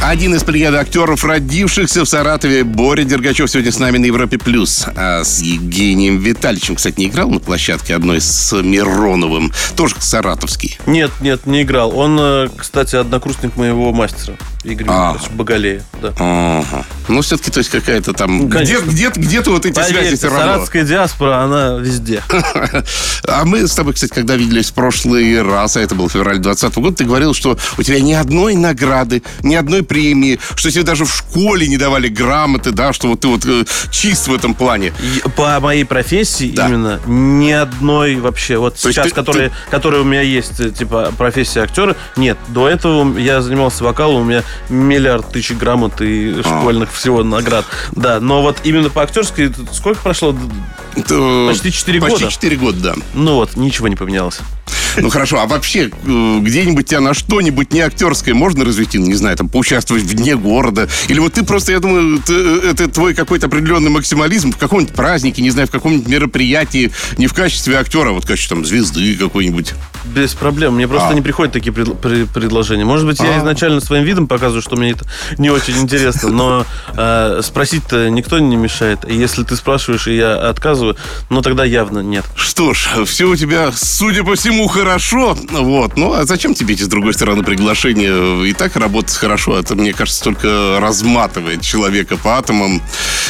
Один 0.07 0.35
из 0.35 0.43
актеров, 0.75 1.23
родившихся 1.23 2.05
в 2.05 2.07
Саратове, 2.07 2.63
Боря 2.63 3.03
Дергачев 3.03 3.49
сегодня 3.49 3.71
с 3.71 3.79
нами 3.79 3.97
на 3.97 4.05
Европе 4.05 4.37
Плюс. 4.37 4.85
А 4.95 5.23
с 5.23 5.41
Евгением 5.41 6.19
Витальевичем, 6.19 6.75
кстати, 6.75 6.99
не 6.99 7.07
играл 7.07 7.27
на 7.27 7.39
площадке 7.39 7.95
одной 7.95 8.21
с 8.21 8.53
Мироновым, 8.55 9.51
тоже 9.75 9.95
саратовский. 9.97 10.77
Нет, 10.85 11.09
нет, 11.21 11.47
не 11.47 11.63
играл. 11.63 11.97
Он, 11.97 12.19
э, 12.19 12.49
кстати, 12.55 12.95
однокурсник 12.95 13.57
моего 13.57 13.91
мастера. 13.93 14.37
Игорь 14.65 14.87
А. 14.89 15.15
Боголеев. 15.31 15.83
Да. 16.01 16.13
Ага. 16.19 16.85
Ну, 17.07 17.21
все-таки, 17.21 17.51
то 17.51 17.59
есть, 17.59 17.69
какая-то 17.69 18.13
там... 18.13 18.49
Где, 18.49 18.79
где, 18.81 19.09
где-то 19.09 19.51
вот 19.51 19.65
эти 19.65 19.75
связи 19.75 19.93
Поверьте, 19.93 20.15
все 20.17 20.27
равно. 20.29 20.41
саратовская 20.43 20.83
диаспора, 20.83 21.37
она 21.43 21.77
везде. 21.79 22.21
А 23.27 23.43
мы 23.43 23.67
с 23.67 23.73
тобой, 23.73 23.93
кстати, 23.93 24.11
когда 24.13 24.35
виделись 24.35 24.69
в 24.69 24.73
прошлый 24.73 25.41
раз, 25.41 25.77
а 25.77 25.81
это 25.81 25.95
был 25.95 26.09
февраль 26.09 26.37
2020 26.37 26.77
года, 26.77 26.95
ты 26.97 27.05
говорил, 27.05 27.33
что 27.33 27.57
у 27.77 27.81
тебя 27.83 27.99
ни 27.99 28.13
одной 28.13 28.55
награды, 28.55 29.23
ни 29.41 29.55
одной 29.55 29.83
премии, 29.83 30.39
что 30.55 30.69
тебе 30.69 30.83
даже 30.83 31.05
в 31.05 31.13
школе 31.15 31.67
не 31.67 31.77
давали 31.77 32.07
грамоты, 32.07 32.71
да, 32.71 32.93
что 32.93 33.07
вот 33.07 33.21
ты 33.21 33.27
вот 33.27 33.43
э, 33.45 33.65
чист 33.91 34.27
в 34.27 34.33
этом 34.33 34.53
плане. 34.53 34.93
По 35.35 35.59
моей 35.59 35.85
профессии 35.85 36.51
Да. 36.55 36.67
именно 36.67 36.99
ни 37.07 37.51
одной 37.51 38.15
вообще. 38.17 38.57
Вот 38.57 38.75
То 38.75 38.91
сейчас, 38.91 39.07
ты- 39.07 39.15
которые, 39.15 39.51
которые 39.71 40.01
у 40.01 40.05
меня 40.05 40.21
есть, 40.21 40.59
э, 40.59 40.69
типа 40.69 41.11
профессия 41.17 41.61
актера, 41.63 41.95
нет. 42.15 42.37
До 42.49 42.67
этого 42.69 43.17
я 43.17 43.41
занимался 43.41 43.83
вокалом, 43.83 44.21
у 44.21 44.25
меня 44.25 44.43
миллиард 44.69 45.31
тысяч 45.31 45.51
грамот 45.51 46.01
и 46.01 46.41
школьных 46.41 46.91
всего 46.93 47.23
наград. 47.23 47.65
Да, 47.93 48.19
но 48.19 48.41
вот 48.41 48.57
именно 48.63 48.89
по 48.89 49.03
актерской 49.03 49.53
сколько 49.71 50.01
прошло? 50.01 50.35
Почти 51.47 51.71
четыре 51.71 51.99
Почти 51.99 52.23
года. 52.23 52.31
4 52.31 52.57
года, 52.57 52.79
да. 52.79 52.95
Ну 53.13 53.35
вот, 53.35 53.55
ничего 53.55 53.87
не 53.87 53.95
поменялось. 53.95 54.39
Ну 54.97 55.09
хорошо, 55.09 55.39
а 55.41 55.45
вообще 55.45 55.89
э, 55.89 56.39
где-нибудь 56.41 56.87
тебя 56.87 57.01
на 57.01 57.13
что-нибудь 57.13 57.73
не 57.73 57.81
актерское 57.81 58.33
можно 58.33 58.63
развести? 58.65 58.97
Ну, 58.97 59.05
Не 59.07 59.15
знаю, 59.15 59.35
там 59.37 59.49
поучаствовать 59.49 60.03
вне 60.03 60.35
города? 60.35 60.87
Или 61.07 61.19
вот 61.19 61.33
ты 61.33 61.43
просто, 61.43 61.71
я 61.71 61.79
думаю, 61.79 62.19
ты- 62.19 62.33
э, 62.33 62.71
это 62.71 62.87
твой 62.89 63.13
какой-то 63.13 63.47
определенный 63.47 63.89
максимализм 63.89 64.51
в 64.51 64.57
каком-нибудь 64.57 64.93
празднике, 64.95 65.41
не 65.41 65.49
знаю, 65.51 65.67
в 65.67 65.71
каком-нибудь 65.71 66.07
мероприятии, 66.07 66.91
не 67.17 67.27
в 67.27 67.33
качестве 67.33 67.77
актера, 67.77 68.09
а 68.09 68.11
вот 68.13 68.23
в 68.23 68.27
качестве 68.27 68.55
там 68.55 68.65
звезды 68.65 69.15
какой-нибудь. 69.15 69.73
Без 70.05 70.33
проблем. 70.33 70.75
Мне 70.75 70.87
просто 70.87 71.09
А. 71.09 71.13
не 71.13 71.21
приходят 71.21 71.53
такие 71.53 71.71
пред- 71.73 71.87
пре- 72.01 72.27
предложения. 72.31 72.85
Может 72.85 73.05
быть, 73.07 73.19
я 73.19 73.35
А. 73.35 73.39
изначально 73.39 73.81
своим 73.81 74.03
видом 74.03 74.27
показываю, 74.27 74.61
что 74.61 74.75
мне 74.75 74.91
это 74.91 75.05
не 75.37 75.49
очень 75.49 75.77
интересно, 75.77 76.29
но 76.29 76.65
э, 76.95 77.41
спросить-то 77.43 78.09
никто 78.09 78.39
не 78.39 78.55
мешает. 78.55 78.99
И 79.09 79.15
если 79.15 79.43
ты 79.43 79.55
спрашиваешь, 79.55 80.07
и 80.07 80.15
я 80.15 80.35
отказываю, 80.49 80.95
ну 81.29 81.41
тогда 81.41 81.65
явно 81.65 81.99
нет. 81.99 82.23
Что 82.35 82.73
ж, 82.73 83.05
все 83.05 83.25
у 83.25 83.35
тебя, 83.35 83.71
судя 83.75 84.23
по 84.23 84.35
всему, 84.35 84.67
хорошо. 84.67 84.84
Вот. 85.51 85.97
Ну, 85.97 86.13
а 86.13 86.25
зачем 86.25 86.53
тебе 86.53 86.75
эти, 86.75 86.83
с 86.83 86.87
другой 86.87 87.13
стороны, 87.13 87.43
приглашения? 87.43 88.43
И 88.45 88.53
так 88.53 88.75
работать 88.75 89.15
хорошо. 89.15 89.57
Это, 89.57 89.75
мне 89.75 89.93
кажется, 89.93 90.23
только 90.23 90.77
разматывает 90.79 91.61
человека 91.61 92.17
по 92.17 92.37
атомам. 92.37 92.81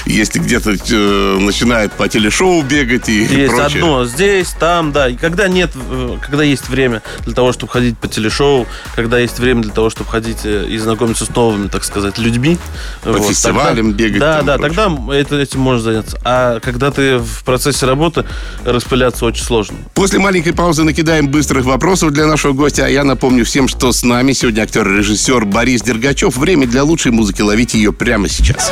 Если 0.05 0.39
где-то 0.39 0.75
э, 0.89 1.37
начинает 1.39 1.93
по 1.93 2.07
телешоу 2.07 2.61
бегать 2.61 3.09
и 3.09 3.19
Есть 3.23 3.55
прочее. 3.55 3.81
одно 3.83 4.05
здесь, 4.05 4.49
там, 4.59 4.91
да. 4.91 5.09
И 5.09 5.15
когда 5.15 5.47
нет, 5.47 5.71
э, 5.75 6.17
когда 6.21 6.43
есть 6.43 6.69
время 6.69 7.01
для 7.25 7.33
того, 7.33 7.53
чтобы 7.53 7.71
ходить 7.71 7.97
по 7.97 8.07
телешоу, 8.07 8.67
когда 8.95 9.19
есть 9.19 9.39
время 9.39 9.63
для 9.63 9.71
того, 9.71 9.89
чтобы 9.89 10.09
ходить 10.09 10.39
э, 10.43 10.67
и 10.69 10.77
знакомиться 10.77 11.25
с 11.25 11.29
новыми, 11.29 11.67
так 11.67 11.83
сказать, 11.83 12.17
людьми. 12.17 12.57
По 13.03 13.19
фестивалям 13.19 13.93
бегать 13.93 14.19
Да, 14.19 14.37
там 14.37 14.45
да, 14.45 14.57
прочее. 14.57 14.75
тогда 14.77 15.15
это, 15.15 15.35
этим 15.37 15.59
можно 15.61 15.81
заняться. 15.81 16.19
А 16.23 16.59
когда 16.59 16.91
ты 16.91 17.17
в 17.17 17.43
процессе 17.43 17.85
работы, 17.85 18.25
распыляться 18.63 19.25
очень 19.25 19.43
сложно. 19.43 19.77
После 19.93 20.19
маленькой 20.19 20.53
паузы 20.53 20.83
накидаем 20.83 21.27
быстрых 21.45 21.65
вопросов 21.65 22.11
для 22.11 22.25
нашего 22.25 22.53
гостя. 22.53 22.87
А 22.87 22.89
я 22.89 23.03
напомню 23.03 23.45
всем, 23.45 23.67
что 23.67 23.91
с 23.91 24.01
нами 24.01 24.33
сегодня 24.33 24.63
актер 24.63 24.91
и 24.91 24.97
режиссер 24.97 25.45
Борис 25.45 25.83
Дергачев. 25.83 26.35
Время 26.37 26.65
для 26.65 26.83
лучшей 26.83 27.11
музыки. 27.11 27.43
Ловите 27.43 27.77
ее 27.77 27.93
прямо 27.93 28.27
сейчас. 28.27 28.71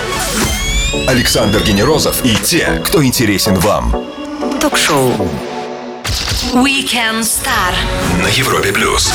Александр 1.07 1.61
Генерозов 1.61 2.25
и 2.25 2.35
те, 2.43 2.81
кто 2.83 3.05
интересен 3.05 3.53
вам. 3.59 3.95
Ток-шоу. 4.59 5.11
Weekend 6.53 7.21
Star. 7.21 7.75
На 8.23 8.27
Европе 8.29 8.73
плюс. 8.73 9.13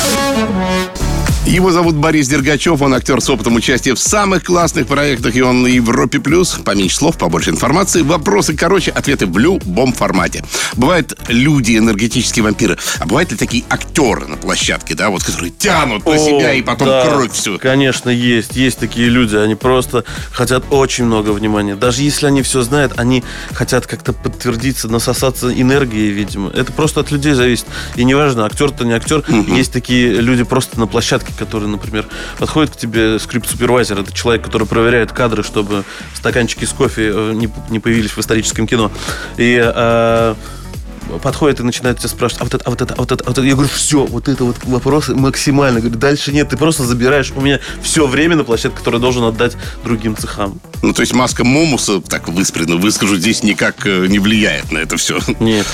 Его 1.45 1.71
зовут 1.71 1.95
Борис 1.95 2.27
Дергачев, 2.27 2.81
он 2.81 2.93
актер 2.93 3.21
с 3.21 3.29
опытом 3.29 3.55
участия 3.55 3.95
в 3.95 3.99
самых 3.99 4.43
классных 4.43 4.85
проектах, 4.85 5.35
и 5.35 5.41
он 5.41 5.63
на 5.63 5.67
Европе+. 5.67 6.19
плюс. 6.19 6.59
Поменьше 6.63 6.97
слов, 6.97 7.17
побольше 7.17 7.49
информации. 7.49 8.01
Вопросы 8.01 8.55
короче, 8.55 8.91
ответы 8.91 9.25
в 9.25 9.37
любом 9.37 9.93
формате. 9.93 10.43
Бывают 10.75 11.17
люди, 11.27 11.77
энергетические 11.77 12.43
вампиры, 12.43 12.77
а 12.99 13.05
бывают 13.07 13.31
ли 13.31 13.37
такие 13.37 13.63
актеры 13.69 14.27
на 14.27 14.37
площадке, 14.37 14.93
да, 14.93 15.09
вот, 15.09 15.23
которые 15.23 15.49
тянут 15.51 16.05
на 16.05 16.11
О, 16.11 16.17
себя 16.17 16.53
и 16.53 16.61
потом 16.61 16.87
да, 16.87 17.07
кровь 17.07 17.31
всю. 17.31 17.57
Конечно, 17.57 18.09
есть. 18.09 18.55
Есть 18.55 18.77
такие 18.77 19.07
люди. 19.07 19.35
Они 19.35 19.55
просто 19.55 20.03
хотят 20.31 20.65
очень 20.69 21.05
много 21.05 21.31
внимания. 21.31 21.75
Даже 21.75 22.03
если 22.03 22.27
они 22.27 22.43
все 22.43 22.61
знают, 22.61 22.93
они 22.97 23.23
хотят 23.53 23.87
как-то 23.87 24.13
подтвердиться, 24.13 24.87
насосаться 24.87 25.51
энергией, 25.51 26.11
видимо. 26.11 26.51
Это 26.51 26.71
просто 26.73 26.99
от 26.99 27.11
людей 27.11 27.33
зависит. 27.33 27.65
И 27.95 28.03
неважно, 28.03 28.45
актер-то 28.45 28.83
не 28.83 28.93
актер. 28.93 29.23
Есть 29.47 29.71
такие 29.71 30.21
люди 30.21 30.43
просто 30.43 30.79
на 30.79 30.85
площадке, 30.85 31.28
которые, 31.37 31.69
например, 31.69 32.05
подходят 32.37 32.71
к 32.71 32.77
тебе 32.77 33.19
скрипт-супервайзер. 33.19 33.99
Это 33.99 34.11
человек, 34.11 34.43
который 34.45 34.67
проверяет 34.67 35.11
кадры, 35.11 35.43
чтобы 35.43 35.83
стаканчики 36.13 36.65
с 36.65 36.71
кофе 36.71 37.11
э, 37.13 37.33
не, 37.33 37.49
не 37.69 37.79
появились 37.79 38.11
в 38.11 38.19
историческом 38.19 38.67
кино. 38.67 38.91
И 39.37 39.59
э, 39.61 40.35
подходит 41.17 41.59
и 41.59 41.63
начинает 41.63 41.99
тебя 41.99 42.09
спрашивать, 42.09 42.41
а 42.41 42.43
вот 42.45 42.53
это, 42.53 42.63
а 42.65 42.69
вот 42.69 42.81
это, 42.81 42.93
а 42.93 42.97
вот 42.97 43.11
это, 43.11 43.23
а 43.23 43.27
вот 43.27 43.37
это. 43.37 43.47
Я 43.47 43.53
говорю, 43.53 43.69
все, 43.73 44.05
вот 44.05 44.27
это 44.27 44.43
вот 44.43 44.57
вопросы 44.63 45.15
максимально. 45.15 45.79
Говорю, 45.79 45.97
дальше 45.97 46.31
нет, 46.31 46.49
ты 46.49 46.57
просто 46.57 46.83
забираешь 46.83 47.31
у 47.35 47.41
меня 47.41 47.59
все 47.81 48.07
время 48.07 48.35
на 48.35 48.43
площадке, 48.43 48.77
которое 48.77 48.99
должен 48.99 49.23
отдать 49.23 49.57
другим 49.83 50.15
цехам. 50.15 50.59
Ну, 50.81 50.93
то 50.93 51.01
есть 51.01 51.13
маска 51.13 51.43
Момуса, 51.43 52.01
так 52.01 52.27
выспренно 52.29 52.77
выскажу, 52.77 53.15
здесь 53.17 53.43
никак 53.43 53.85
э, 53.85 54.07
не 54.07 54.19
влияет 54.19 54.71
на 54.71 54.79
это 54.79 54.97
все. 54.97 55.19
Нет. 55.39 55.65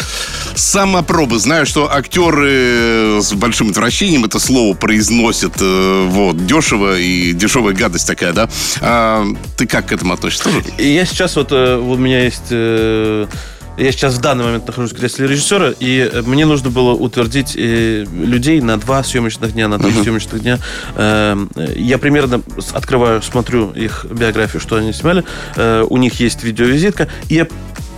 Самопробы. 0.56 1.40
Знаю, 1.40 1.66
что 1.66 1.92
актеры 1.92 3.20
с 3.22 3.34
большим 3.34 3.70
отвращением 3.70 4.26
это 4.26 4.40
слово 4.40 4.76
произносят 4.76 5.54
э, 5.60 6.08
вот, 6.10 6.46
дешево 6.46 6.98
и 6.98 7.34
дешевая 7.34 7.74
гадость 7.74 8.08
такая, 8.08 8.34
да? 8.34 8.50
А, 8.82 9.26
ты 9.58 9.68
как 9.68 9.88
к 9.88 9.92
этому 9.92 10.14
относишься? 10.14 10.50
Я 10.78 11.06
сейчас 11.06 11.36
вот, 11.36 11.52
э, 11.52 11.78
у 11.78 11.96
меня 11.98 12.24
есть... 12.24 13.30
Я 13.78 13.92
сейчас 13.92 14.16
в 14.16 14.22
данный 14.22 14.46
момент 14.46 14.66
нахожусь 14.68 14.92
в 14.94 14.96
кресле 14.96 15.28
режиссера, 15.28 15.74
и 15.80 16.10
э, 16.12 16.22
мне 16.22 16.46
нужно 16.46 16.70
было 16.70 16.94
утвердить 16.94 17.56
э, 17.58 18.06
людей 18.06 18.62
на 18.62 18.78
два 18.78 19.04
съемочных 19.04 19.54
дня, 19.54 19.68
на 19.68 19.78
три 19.80 19.92
съемочных 19.92 20.42
дня. 20.42 20.60
Э, 20.96 21.36
Я 21.76 21.98
примерно 21.98 22.42
открываю, 22.74 23.22
смотрю 23.22 23.72
их 23.72 24.06
биографию, 24.10 24.62
что 24.62 24.78
они 24.78 24.94
снимали. 24.94 25.24
У 25.58 25.98
них 25.98 26.20
есть 26.20 26.44
видеовизитка, 26.44 27.10
и 27.30 27.36
я 27.36 27.48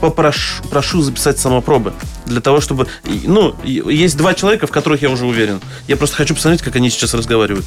попрошу 0.02 0.64
прошу 0.70 1.02
записать 1.02 1.40
самопробы 1.40 1.94
для 2.26 2.42
того, 2.42 2.62
чтобы... 2.62 2.88
Ну, 3.06 3.56
есть 3.64 4.18
два 4.18 4.34
человека, 4.34 4.68
в 4.68 4.72
которых 4.72 5.02
я 5.02 5.10
уже 5.10 5.26
уверен. 5.26 5.62
Я 5.88 5.96
просто 5.98 6.16
хочу 6.16 6.36
посмотреть, 6.36 6.62
как 6.62 6.76
они 6.76 6.90
сейчас 6.90 7.14
разговаривают. 7.14 7.66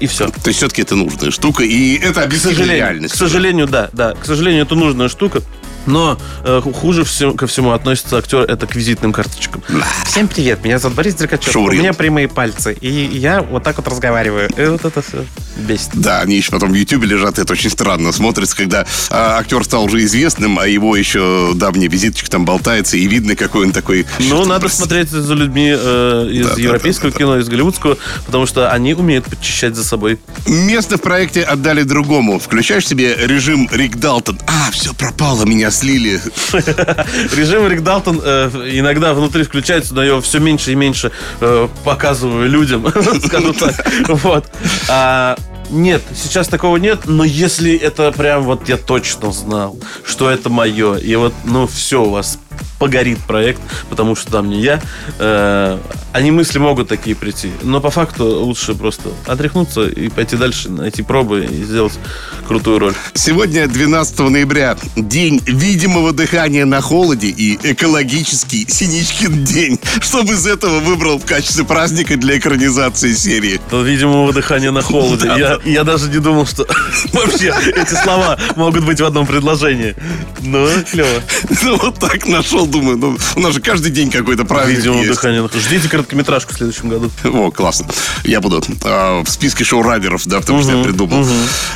И 0.00 0.06
все. 0.06 0.28
То 0.28 0.48
есть 0.48 0.58
все-таки 0.58 0.82
это 0.82 0.96
нужная 0.96 1.30
штука, 1.30 1.62
и 1.62 1.96
это 1.98 2.22
сожалению, 2.30 2.76
реальность. 2.76 3.14
к 3.14 3.16
сожалению, 3.16 3.66
да, 3.66 3.90
да. 3.92 4.14
К 4.14 4.24
сожалению, 4.24 4.62
это 4.62 4.74
нужная 4.74 5.08
штука. 5.08 5.42
Но 5.86 6.18
э, 6.44 6.62
хуже 6.74 7.04
всего, 7.04 7.32
ко 7.32 7.46
всему 7.46 7.72
относится 7.72 8.18
актер 8.18 8.40
это 8.40 8.66
к 8.66 8.74
визитным 8.74 9.12
карточкам. 9.12 9.62
Всем 10.06 10.28
привет, 10.28 10.64
меня 10.64 10.78
зовут 10.78 10.96
Борис 10.96 11.14
Деркачев. 11.14 11.52
Шоурил. 11.52 11.78
У 11.78 11.82
меня 11.82 11.92
прямые 11.92 12.28
пальцы, 12.28 12.72
и 12.80 12.88
я 12.88 13.42
вот 13.42 13.62
так 13.62 13.76
вот 13.76 13.88
разговариваю. 13.88 14.48
И 14.56 14.64
вот 14.66 14.84
это 14.84 15.02
все 15.02 15.24
бесит. 15.56 15.90
Да, 15.94 16.20
они 16.20 16.36
еще 16.36 16.50
потом 16.50 16.72
в 16.72 16.74
Ютубе 16.74 17.06
лежат, 17.06 17.38
это 17.38 17.52
очень 17.52 17.70
странно 17.70 18.12
смотрится, 18.12 18.56
когда 18.56 18.86
а, 19.10 19.38
актер 19.38 19.62
стал 19.64 19.84
уже 19.84 20.02
известным, 20.04 20.58
а 20.58 20.66
его 20.66 20.96
еще 20.96 21.52
давняя 21.54 21.88
визиточка 21.88 22.30
там 22.30 22.44
болтается, 22.44 22.96
и 22.96 23.06
видно, 23.06 23.36
какой 23.36 23.66
он 23.66 23.72
такой... 23.72 24.06
Ну, 24.18 24.44
надо 24.44 24.60
просто- 24.60 24.78
смотреть 24.78 25.10
за 25.10 25.34
людьми 25.34 25.70
э, 25.76 26.28
из 26.30 26.46
Да, 26.48 26.54
да, 26.54 26.60
европейского 26.60 27.10
да, 27.10 27.14
да, 27.14 27.18
кино, 27.18 27.38
из 27.38 27.48
голливудского, 27.48 27.98
потому 28.26 28.46
что 28.46 28.70
они 28.70 28.94
умеют 28.94 29.26
подчищать 29.26 29.76
за 29.76 29.84
собой. 29.84 30.18
Место 30.46 30.96
в 30.98 31.02
проекте 31.02 31.42
отдали 31.42 31.82
другому. 31.82 32.38
Включаешь 32.38 32.86
себе 32.86 33.14
режим 33.16 33.68
Рик 33.70 33.96
Далтон. 33.96 34.38
А, 34.46 34.70
все 34.72 34.92
пропало, 34.94 35.44
меня 35.44 35.70
слили. 35.74 36.20
Режим 37.36 37.66
Рик 37.68 37.82
Далтон 37.82 38.20
э, 38.24 38.50
иногда 38.72 39.14
внутри 39.14 39.42
включается, 39.42 39.94
но 39.94 40.02
его 40.02 40.20
все 40.20 40.38
меньше 40.38 40.72
и 40.72 40.74
меньше 40.74 41.12
э, 41.40 41.68
показываю 41.84 42.48
людям, 42.48 42.86
скажу 43.24 43.52
так. 43.52 43.74
Вот. 44.08 44.46
А, 44.88 45.36
нет, 45.70 46.02
сейчас 46.14 46.48
такого 46.48 46.76
нет, 46.76 47.00
но 47.06 47.24
если 47.24 47.74
это 47.74 48.12
прям 48.12 48.44
вот 48.44 48.68
я 48.68 48.76
точно 48.76 49.32
знал, 49.32 49.78
что 50.04 50.30
это 50.30 50.50
мое, 50.50 50.96
и 50.96 51.14
вот, 51.16 51.34
ну, 51.44 51.66
все, 51.66 52.02
у 52.04 52.10
вас 52.10 52.38
погорит 52.78 53.18
проект, 53.20 53.60
потому 53.88 54.16
что 54.16 54.30
там 54.30 54.48
не 54.48 54.60
я, 54.60 54.80
э, 55.18 55.78
они 56.12 56.30
мысли 56.30 56.58
могут 56.58 56.88
такие 56.88 57.16
прийти. 57.16 57.50
Но 57.62 57.80
по 57.80 57.90
факту 57.90 58.24
лучше 58.24 58.74
просто 58.74 59.10
отряхнуться 59.26 59.86
и 59.86 60.08
пойти 60.08 60.36
дальше, 60.36 60.70
найти 60.70 61.02
пробы 61.02 61.44
и 61.44 61.64
сделать 61.64 61.98
крутую 62.46 62.78
роль. 62.78 62.94
Сегодня, 63.14 63.66
12 63.66 64.20
ноября, 64.20 64.76
день 64.96 65.40
видимого 65.46 66.12
дыхания 66.12 66.66
на 66.66 66.80
холоде 66.80 67.28
и 67.28 67.58
экологический 67.62 68.66
Синичкин 68.68 69.44
день. 69.44 69.80
Что 70.00 70.22
бы 70.22 70.34
из 70.34 70.46
этого 70.46 70.80
выбрал 70.80 71.18
в 71.18 71.24
качестве 71.24 71.64
праздника 71.64 72.16
для 72.16 72.38
экранизации 72.38 73.12
серии? 73.12 73.60
То, 73.70 73.82
видимо, 73.82 74.32
дыхание 74.32 74.70
на 74.70 74.82
холоде. 74.82 75.26
Да, 75.26 75.36
я, 75.36 75.60
я 75.64 75.84
даже 75.84 76.10
не 76.10 76.18
думал, 76.18 76.46
что 76.46 76.66
вообще 77.12 77.54
эти 77.74 77.94
слова 77.94 78.38
могут 78.56 78.84
быть 78.84 79.00
в 79.00 79.04
одном 79.04 79.26
предложении. 79.26 79.94
Ну, 80.40 80.68
клево. 80.90 81.22
Ну, 81.62 81.76
вот 81.76 81.98
так 81.98 82.26
нашел 82.44 82.66
думаю, 82.66 82.96
ну, 82.98 83.18
у 83.36 83.40
нас 83.40 83.54
же 83.54 83.60
каждый 83.60 83.90
день 83.90 84.10
какой-то 84.10 84.44
праздник 84.44 84.76
Видимо, 84.76 84.96
есть. 84.96 85.08
дыхание. 85.08 85.48
Ждите 85.54 85.88
короткометражку 85.88 86.52
в 86.52 86.56
следующем 86.56 86.88
году. 86.88 87.10
О, 87.24 87.50
классно. 87.50 87.86
Я 88.24 88.40
буду 88.40 88.62
а, 88.84 89.22
в 89.22 89.28
списке 89.28 89.64
шоураннеров, 89.64 90.26
да, 90.26 90.40
потому 90.40 90.62
что 90.62 90.76
я 90.76 90.84
придумал. 90.84 91.26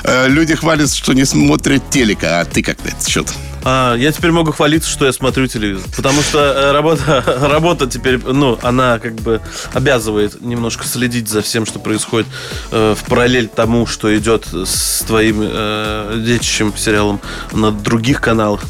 Э, 0.05 0.29
Люди 0.29 0.55
хвалятся, 0.55 0.97
что 0.97 1.13
не 1.15 1.25
смотрят 1.25 1.91
телека, 1.91 2.41
а 2.41 2.45
ты 2.45 2.63
как 2.63 2.85
на 2.85 2.89
этот 2.89 3.09
счет? 3.09 3.27
А, 3.65 3.95
я 3.97 4.13
теперь 4.13 4.31
могу 4.31 4.53
хвалиться, 4.53 4.89
что 4.89 5.07
я 5.07 5.13
смотрю 5.13 5.47
телевизор. 5.47 5.87
Потому 5.97 6.23
что 6.23 6.39
э, 6.39 6.73
работа, 6.73 7.25
работа 7.51 7.87
теперь, 7.87 8.19
ну, 8.19 8.59
она 8.63 8.99
как 8.99 9.15
бы 9.17 9.41
обязывает 9.73 10.41
немножко 10.43 10.87
следить 10.87 11.29
за 11.29 11.43
всем, 11.43 11.67
что 11.67 11.79
происходит 11.79 12.29
э, 12.71 12.95
в 12.99 13.09
параллель 13.09 13.49
тому, 13.49 13.87
что 13.87 14.17
идет 14.17 14.47
с 14.53 15.03
твоим 15.07 15.41
э, 15.41 16.23
детищем 16.25 16.73
сериалом 16.77 17.21
на 17.53 17.71
других 17.73 18.21
каналах. 18.21 18.63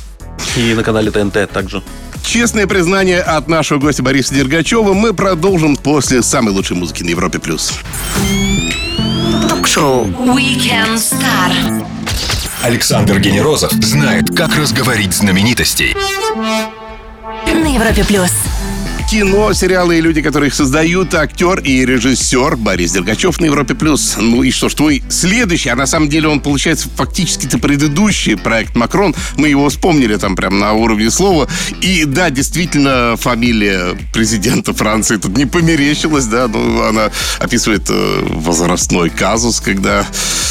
И 0.57 0.75
на 0.75 0.83
канале 0.83 1.11
ТНТ 1.11 1.51
также. 1.53 1.83
Честное 2.23 2.67
признание 2.67 3.21
от 3.21 3.49
нашего 3.49 3.79
гостя 3.79 4.03
Бориса 4.03 4.35
Дергачева 4.35 4.93
мы 4.93 5.15
продолжим 5.15 5.77
после 5.77 6.23
самой 6.23 6.53
лучшей 6.53 6.77
музыки 6.77 7.03
на 7.03 7.09
Европе+. 7.09 7.39
плюс. 7.39 7.73
Ток-шоу 9.49 10.05
Weekend 10.07 10.97
Star. 10.97 11.87
Александр 12.63 13.19
Генерозов 13.21 13.73
знает, 13.73 14.37
как 14.37 14.57
разговорить 14.57 15.15
знаменитостей. 15.15 15.97
На 17.47 17.75
Европе 17.75 18.05
плюс. 18.05 18.33
Кино, 19.11 19.55
сериалы 19.55 19.99
и 19.99 20.01
люди, 20.03 20.21
которые 20.21 20.49
их 20.49 20.55
создают, 20.55 21.15
актер 21.15 21.61
и 21.61 21.87
режиссер 21.87 22.57
Борис 22.57 22.93
Дергачев 22.93 23.41
на 23.41 23.47
Европе+. 23.47 23.75
плюс. 23.75 24.17
Ну 24.19 24.43
и 24.43 24.51
что 24.51 24.69
ж, 24.69 24.75
твой 24.75 25.03
следующий, 25.09 25.71
а 25.71 25.77
на 25.77 25.87
самом 25.87 26.11
деле 26.11 26.29
он, 26.29 26.41
получается, 26.41 26.89
фактически-то 26.95 27.59
предыдущий 27.59 28.37
проект 28.37 28.77
«Макрон». 28.77 29.15
Мы 29.37 29.49
его 29.49 29.69
вспомнили 29.71 30.17
там 30.17 30.37
прям 30.37 30.59
на 30.59 30.75
уровне 30.75 31.11
слова. 31.11 31.49
И 31.81 32.05
да, 32.05 32.29
действительно, 32.29 33.17
фамилия 33.17 33.99
президента 34.13 34.75
Франции 34.75 35.17
тут 35.17 35.39
не 35.39 35.47
померещилась, 35.47 36.27
да, 36.27 36.47
ну, 36.47 36.83
она 36.83 37.11
описывает 37.39 37.87
э, 37.89 38.27
возрастной 38.29 39.09
казус, 39.09 39.61
когда 39.61 40.07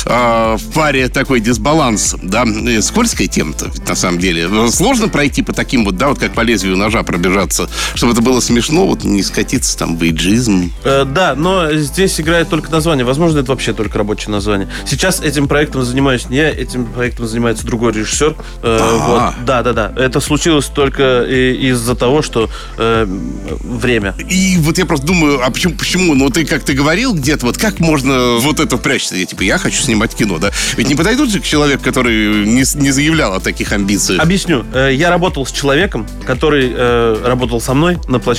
э, 0.06 0.58
в 0.58 0.74
паре 0.74 1.10
такой 1.10 1.42
дисбаланс, 1.42 2.16
да, 2.24 2.46
Э, 2.46 2.82
скользкая 2.82 3.28
тема-то, 3.28 3.72
на 3.88 3.96
самом 3.96 4.20
деле. 4.20 4.50
Сложно 4.72 5.10
пройти 5.10 5.42
по 5.42 5.54
таким 5.54 5.86
вот, 5.86 5.98
да, 5.98 6.10
вот 6.10 6.20
как 6.20 6.34
по 6.34 6.42
лезвию 6.42 6.78
ножа 6.78 7.04
пробежаться, 7.04 7.70
чтобы 7.96 8.14
это 8.14 8.22
было 8.22 8.40
смешно, 8.48 8.88
вот 8.88 9.04
не 9.04 9.22
скатиться 9.24 9.78
там 9.78 9.98
в 9.98 10.04
эйджизм. 10.04 10.72
Э, 10.84 11.06
да, 11.06 11.36
но 11.36 11.74
здесь 11.74 12.20
играет 12.20 12.50
только 12.50 12.72
название. 12.72 13.06
Возможно, 13.06 13.40
это 13.40 13.52
вообще 13.52 13.74
только 13.74 13.98
рабочее 13.98 14.32
название. 14.32 14.68
Сейчас 14.86 15.22
этим 15.22 15.48
проектом 15.48 15.84
занимаюсь 15.84 16.30
не 16.30 16.38
я, 16.38 16.50
этим 16.50 16.86
проектом 16.86 17.28
занимается 17.28 17.66
другой 17.66 17.94
режиссер. 17.94 18.36
Э, 18.64 18.78
А. 18.82 19.34
вот. 19.36 19.46
Да, 19.46 19.64
да, 19.64 19.74
да. 19.74 19.94
Это 19.98 20.20
случилось 20.22 20.66
только 20.68 21.24
из-за 21.24 21.96
того, 21.96 22.22
что 22.22 22.50
э, 22.78 23.06
время. 23.08 24.16
И 24.30 24.58
вот 24.60 24.78
я 24.78 24.86
просто 24.86 25.06
думаю, 25.06 25.42
а 25.46 25.50
почему, 25.52 25.76
почему? 25.76 26.16
Ну, 26.16 26.30
ты 26.30 26.46
как 26.46 26.64
ты 26.64 26.74
говорил 26.74 27.14
где-то, 27.14 27.46
вот 27.46 27.58
как 27.58 27.80
можно 27.80 28.36
вот 28.40 28.60
это 28.60 28.78
прячься? 28.78 29.16
Я, 29.16 29.26
типа, 29.26 29.42
я 29.44 29.58
хочу 29.58 29.82
снимать 29.82 30.16
кино, 30.16 30.38
да? 30.40 30.52
Ведь 30.78 30.88
не 30.90 30.96
подойдут 30.96 31.30
же 31.32 31.40
к 31.40 31.44
человеку, 31.44 31.84
который 31.84 32.46
не, 32.46 32.64
не 32.82 32.92
заявлял 32.92 33.34
о 33.34 33.40
таких 33.40 33.72
амбициях. 33.74 34.22
Объясню. 34.22 34.64
Э, 34.74 34.90
Я 34.94 35.10
работал 35.10 35.46
с 35.46 35.52
человеком, 35.52 36.08
который 36.26 36.72
э, 36.74 37.22
работал 37.26 37.60
со 37.60 37.74
мной 37.74 37.98
на 38.08 38.20
площадке. 38.20 38.37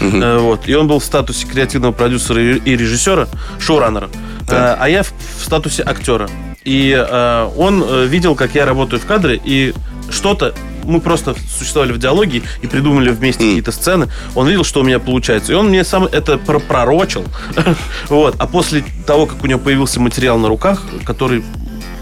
Э, 0.00 0.38
вот. 0.38 0.68
И 0.68 0.74
он 0.74 0.88
был 0.88 0.98
в 0.98 1.04
статусе 1.04 1.46
креативного 1.46 1.92
продюсера 1.92 2.40
и 2.42 2.56
и 2.58 2.76
режиссера, 2.76 3.28
шоураннера. 3.58 4.08
Э, 4.48 4.76
а 4.78 4.88
я 4.88 5.02
в, 5.02 5.12
в 5.40 5.44
статусе 5.44 5.82
актера. 5.82 6.28
И 6.64 6.92
э, 6.96 7.50
он 7.56 7.84
э, 7.86 8.06
видел, 8.06 8.34
как 8.34 8.54
я 8.54 8.64
работаю 8.66 9.00
в 9.00 9.06
кадре, 9.06 9.40
и 9.44 9.72
что-то 10.10 10.54
мы 10.84 11.00
просто 11.00 11.34
существовали 11.58 11.92
в 11.92 11.98
диалоге 11.98 12.42
и 12.62 12.66
придумали 12.66 13.10
вместе 13.10 13.44
какие-то 13.44 13.72
сцены. 13.72 14.08
Он 14.34 14.46
видел, 14.46 14.64
что 14.64 14.80
у 14.80 14.82
меня 14.84 14.98
получается. 14.98 15.52
И 15.52 15.54
он 15.54 15.68
мне 15.68 15.84
сам 15.84 16.04
это 16.04 16.38
про- 16.38 16.60
пророчил. 16.60 17.24
вот. 18.08 18.36
А 18.38 18.46
после 18.46 18.84
того, 19.06 19.26
как 19.26 19.42
у 19.42 19.46
него 19.46 19.58
появился 19.58 20.00
материал 20.00 20.38
на 20.38 20.48
руках, 20.48 20.82
который 21.04 21.44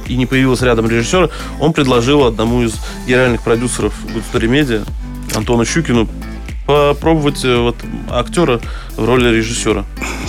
и 0.07 0.17
не 0.17 0.27
появилась 0.27 0.61
рядом 0.61 0.89
режиссера, 0.89 1.31
он 1.61 1.73
предложил 1.73 2.25
одному 2.25 2.63
из 2.63 2.75
генеральных 3.07 3.43
продюсеров 3.43 3.95
Good 4.15 4.23
Story 4.33 4.49
Media, 4.49 4.87
Антону 5.35 5.65
Щукину, 5.65 6.09
попробовать 6.67 7.45
э, 7.45 7.57
вот 7.59 7.77
актера 8.11 8.61
в 8.97 9.05
роли 9.05 9.29
режиссера. 9.35 9.85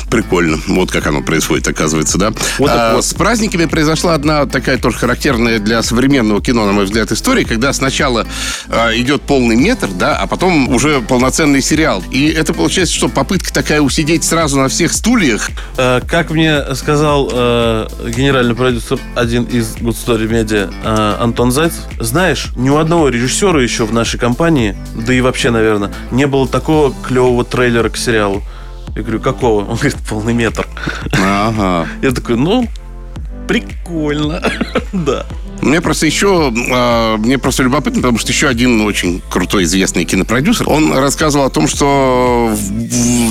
Прикольно. 0.09 0.57
Вот 0.67 0.91
как 0.91 1.07
оно 1.07 1.21
происходит, 1.21 1.67
оказывается, 1.67 2.17
да? 2.17 2.31
Вот 2.57 2.67
так 2.67 2.77
А, 2.77 2.95
вот. 2.95 3.05
С 3.05 3.13
праздниками 3.13 3.65
произошла 3.65 4.13
одна 4.13 4.45
такая 4.45 4.77
тоже 4.77 4.97
характерная 4.97 5.59
для 5.59 5.81
современного 5.83 6.41
кино, 6.41 6.65
на 6.65 6.71
мой 6.71 6.85
взгляд, 6.85 7.11
история, 7.11 7.43
когда 7.45 7.73
сначала 7.73 8.25
а, 8.69 8.95
идет 8.95 9.23
полный 9.23 9.55
метр, 9.55 9.87
да, 9.87 10.17
а 10.17 10.27
потом 10.27 10.69
уже 10.69 11.01
полноценный 11.01 11.61
сериал. 11.61 12.03
И 12.11 12.27
это 12.27 12.53
получается, 12.53 12.93
что 12.93 13.09
попытка 13.09 13.53
такая 13.53 13.81
усидеть 13.81 14.23
сразу 14.23 14.57
на 14.59 14.67
всех 14.69 14.93
стульях. 14.93 15.49
Э, 15.77 16.01
Как 16.07 16.31
мне 16.31 16.75
сказал 16.75 17.29
э, 17.31 17.87
генеральный 18.15 18.55
продюсер 18.55 18.99
один 19.15 19.43
из 19.43 19.75
Good 19.75 19.95
Story 19.95 20.29
Media 20.29 20.73
э, 20.83 21.21
Антон 21.21 21.51
Зайцев, 21.51 21.81
знаешь, 21.99 22.47
ни 22.55 22.69
у 22.69 22.77
одного 22.77 23.09
режиссера 23.09 23.61
еще 23.61 23.85
в 23.85 23.93
нашей 23.93 24.19
компании, 24.19 24.75
да 24.95 25.13
и 25.13 25.21
вообще, 25.21 25.49
наверное, 25.49 25.91
не 26.11 26.27
было 26.27 26.47
такого 26.47 26.93
клевого 27.05 27.43
трейлера 27.43 27.89
к 27.89 27.97
сериалу. 27.97 28.43
Я 28.95 29.01
говорю, 29.01 29.19
какого? 29.19 29.61
Он 29.61 29.75
говорит, 29.75 29.97
полный 30.07 30.33
метр. 30.33 30.65
Ага. 31.11 31.87
Я 32.01 32.11
такой, 32.11 32.37
ну, 32.37 32.67
прикольно. 33.47 34.41
Да. 34.93 35.25
Мне 35.65 35.81
просто 35.81 36.05
еще, 36.05 36.53
а, 36.71 37.17
мне 37.17 37.39
просто 37.39 37.63
любопытно, 37.63 38.01
потому 38.01 38.19
что 38.19 38.31
еще 38.31 38.47
один 38.47 38.81
очень 38.81 39.21
крутой 39.29 39.63
известный 39.63 40.05
кинопродюсер, 40.05 40.69
он 40.69 40.93
рассказывал 40.93 41.45
о 41.45 41.49
том, 41.49 41.67
что 41.67 42.55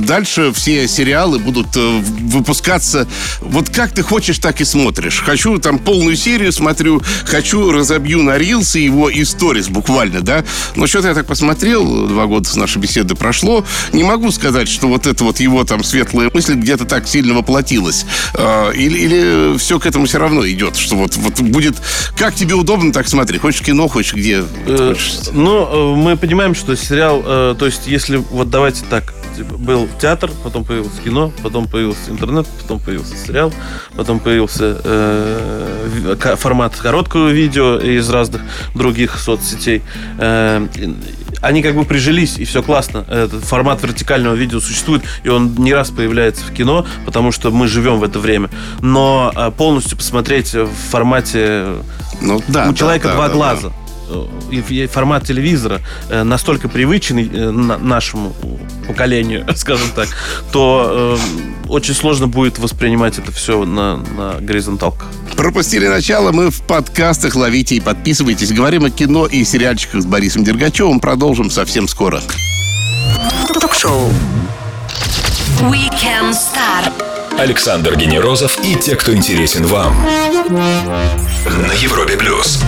дальше 0.00 0.52
все 0.52 0.88
сериалы 0.88 1.38
будут 1.38 1.68
э, 1.76 2.00
выпускаться 2.22 3.06
вот 3.40 3.70
как 3.70 3.92
ты 3.92 4.02
хочешь, 4.02 4.38
так 4.38 4.60
и 4.60 4.64
смотришь. 4.64 5.22
Хочу 5.24 5.58
там 5.58 5.78
полную 5.78 6.16
серию 6.16 6.52
смотрю, 6.52 7.00
хочу 7.24 7.70
разобью 7.70 8.22
на 8.22 8.36
рилсы 8.36 8.80
его 8.80 9.08
и 9.08 9.22
сторис 9.24 9.68
буквально, 9.68 10.20
да. 10.20 10.44
Но 10.74 10.86
что-то 10.86 11.08
я 11.08 11.14
так 11.14 11.26
посмотрел, 11.26 12.08
два 12.08 12.26
года 12.26 12.48
с 12.48 12.56
нашей 12.56 12.78
беседы 12.78 13.14
прошло, 13.14 13.64
не 13.92 14.02
могу 14.02 14.32
сказать, 14.32 14.68
что 14.68 14.88
вот 14.88 15.06
это 15.06 15.22
вот 15.22 15.38
его 15.38 15.62
там 15.64 15.84
светлая 15.84 16.30
мысль 16.34 16.54
где-то 16.54 16.84
так 16.84 17.06
сильно 17.06 17.34
воплотилась. 17.34 18.06
А, 18.34 18.72
Или, 18.72 18.98
или 18.98 19.58
все 19.58 19.78
к 19.78 19.86
этому 19.86 20.06
все 20.06 20.18
равно 20.18 20.48
идет, 20.48 20.76
что 20.76 20.96
вот, 20.96 21.16
вот 21.16 21.40
будет 21.40 21.76
как 22.24 22.34
тебе 22.34 22.54
удобно, 22.54 22.90
так 22.90 23.06
смотри. 23.06 23.38
Хочешь 23.38 23.60
кино, 23.60 23.86
хочешь 23.86 24.14
где. 24.14 24.42
Э, 24.66 24.88
хочешь. 24.88 25.28
Ну, 25.32 25.92
э, 25.92 25.94
мы 25.94 26.16
понимаем, 26.16 26.54
что 26.54 26.74
сериал, 26.74 27.22
э, 27.22 27.54
то 27.58 27.66
есть, 27.66 27.86
если 27.86 28.16
вот 28.16 28.48
давайте 28.48 28.82
так, 28.88 29.12
типа, 29.36 29.58
был 29.58 29.86
театр, 30.00 30.30
потом 30.42 30.64
появилось 30.64 30.98
кино, 31.04 31.32
потом 31.42 31.68
появился 31.68 32.10
интернет, 32.10 32.46
потом 32.62 32.80
появился 32.80 33.14
сериал, 33.14 33.52
потом 33.94 34.20
появился 34.20 34.80
э, 34.82 36.16
формат 36.38 36.74
короткого 36.76 37.28
видео 37.28 37.76
из 37.76 38.08
разных 38.08 38.40
других 38.74 39.18
соцсетей. 39.18 39.82
Э, 40.18 40.66
они 41.44 41.62
как 41.62 41.74
бы 41.74 41.84
прижились, 41.84 42.38
и 42.38 42.44
все 42.44 42.62
классно. 42.62 43.04
Этот 43.08 43.44
формат 43.44 43.82
вертикального 43.82 44.34
видео 44.34 44.60
существует, 44.60 45.02
и 45.22 45.28
он 45.28 45.54
не 45.58 45.74
раз 45.74 45.90
появляется 45.90 46.44
в 46.44 46.52
кино, 46.52 46.86
потому 47.04 47.32
что 47.32 47.50
мы 47.50 47.68
живем 47.68 47.98
в 47.98 48.04
это 48.04 48.18
время. 48.18 48.50
Но 48.80 49.32
э, 49.34 49.50
полностью 49.50 49.96
посмотреть 49.96 50.54
в 50.54 50.68
формате 50.90 51.66
Ну, 52.20 52.42
да, 52.48 52.64
у 52.64 52.72
да, 52.72 52.74
человека 52.74 53.08
да, 53.08 53.14
два 53.14 53.24
да, 53.24 53.28
да. 53.28 53.34
глаза. 53.34 53.68
И 53.68 53.83
формат 54.90 55.26
телевизора 55.26 55.80
э, 56.08 56.22
настолько 56.22 56.68
привычный 56.68 57.28
э, 57.32 57.50
на- 57.50 57.78
нашему 57.78 58.32
поколению, 58.86 59.46
скажем 59.56 59.88
так, 59.94 60.08
то 60.52 61.18
э, 61.18 61.68
очень 61.68 61.94
сложно 61.94 62.26
будет 62.26 62.58
воспринимать 62.58 63.18
это 63.18 63.32
все 63.32 63.64
на, 63.64 63.96
на 63.96 64.34
горизонталках. 64.40 65.08
Пропустили 65.36 65.86
начало, 65.88 66.32
мы 66.32 66.50
в 66.50 66.62
подкастах 66.62 67.34
ловите 67.36 67.76
и 67.76 67.80
подписывайтесь. 67.80 68.52
Говорим 68.52 68.84
о 68.84 68.90
кино 68.90 69.26
и 69.26 69.44
сериальчиках 69.44 70.02
с 70.02 70.06
Борисом 70.06 70.44
Дергачевым. 70.44 71.00
Продолжим 71.00 71.50
совсем 71.50 71.88
скоро. 71.88 72.20
Ток-шоу 73.60 74.10
Weekend 75.60 76.32
Star. 76.32 76.92
Александр 77.38 77.96
Генерозов 77.96 78.58
и 78.64 78.76
те, 78.76 78.94
кто 78.94 79.12
интересен 79.14 79.66
вам. 79.66 79.96
На 80.48 81.72
Европе 81.72 82.16
плюс. 82.16 82.60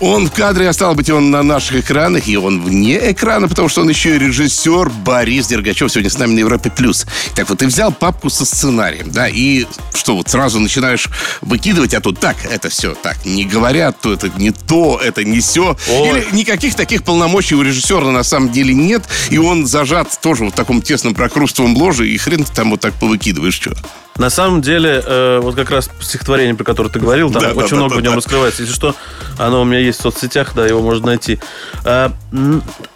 Он 0.00 0.28
в 0.28 0.32
кадре, 0.32 0.68
а 0.68 0.72
стало 0.72 0.94
быть, 0.94 1.10
он 1.10 1.30
на 1.30 1.42
наших 1.42 1.84
экранах, 1.84 2.28
и 2.28 2.36
он 2.36 2.62
вне 2.62 3.10
экрана, 3.10 3.48
потому 3.48 3.68
что 3.68 3.80
он 3.80 3.88
еще 3.88 4.14
и 4.14 4.18
режиссер 4.18 4.90
Борис 4.90 5.48
Дергачев 5.48 5.90
сегодня 5.90 6.10
с 6.10 6.18
нами 6.18 6.34
на 6.34 6.38
Европе+. 6.38 6.70
плюс. 6.70 7.04
Так 7.34 7.48
вот, 7.48 7.58
ты 7.58 7.66
взял 7.66 7.90
папку 7.90 8.30
со 8.30 8.44
сценарием, 8.44 9.10
да, 9.10 9.28
и 9.28 9.66
что, 9.94 10.16
вот 10.16 10.28
сразу 10.28 10.60
начинаешь 10.60 11.08
выкидывать, 11.40 11.94
а 11.94 12.00
тут 12.00 12.20
так, 12.20 12.36
это 12.44 12.68
все 12.68 12.94
так, 12.94 13.24
не 13.26 13.44
говорят, 13.44 14.00
то 14.00 14.12
это 14.12 14.30
не 14.36 14.52
то, 14.52 15.00
это 15.02 15.24
не 15.24 15.40
все. 15.40 15.76
Ой. 15.90 16.08
Или 16.08 16.26
никаких 16.32 16.76
таких 16.76 17.02
полномочий 17.02 17.56
у 17.56 17.62
режиссера 17.62 18.10
на 18.12 18.22
самом 18.22 18.52
деле 18.52 18.74
нет, 18.74 19.02
и 19.30 19.38
он 19.38 19.66
зажат 19.66 20.20
тоже 20.20 20.44
вот 20.44 20.52
в 20.52 20.56
таком 20.56 20.80
тесном 20.80 21.14
прокрустовом 21.14 21.76
ложе, 21.76 22.08
и 22.08 22.16
хрен 22.18 22.44
ты 22.44 22.52
там 22.52 22.70
вот 22.70 22.80
так 22.80 22.94
повыкидываешь, 22.94 23.54
что. 23.54 23.74
На 24.18 24.30
самом 24.30 24.62
деле, 24.62 25.00
э, 25.04 25.38
вот 25.40 25.54
как 25.54 25.70
раз 25.70 25.88
стихотворение, 26.00 26.56
про 26.56 26.64
которое 26.64 26.88
ты 26.88 26.98
говорил, 26.98 27.30
там 27.30 27.40
Да, 27.40 27.52
очень 27.52 27.70
да, 27.70 27.76
много 27.76 27.94
да, 27.94 28.00
в 28.00 28.02
нем 28.02 28.12
да. 28.12 28.16
раскрывается. 28.16 28.62
Если 28.62 28.74
что, 28.74 28.96
оно 29.38 29.62
у 29.62 29.64
меня 29.64 29.78
есть 29.88 30.00
в 30.00 30.02
соцсетях, 30.02 30.52
да, 30.54 30.66
его 30.66 30.80
можно 30.80 31.06
найти. 31.06 31.38
А, 31.84 32.12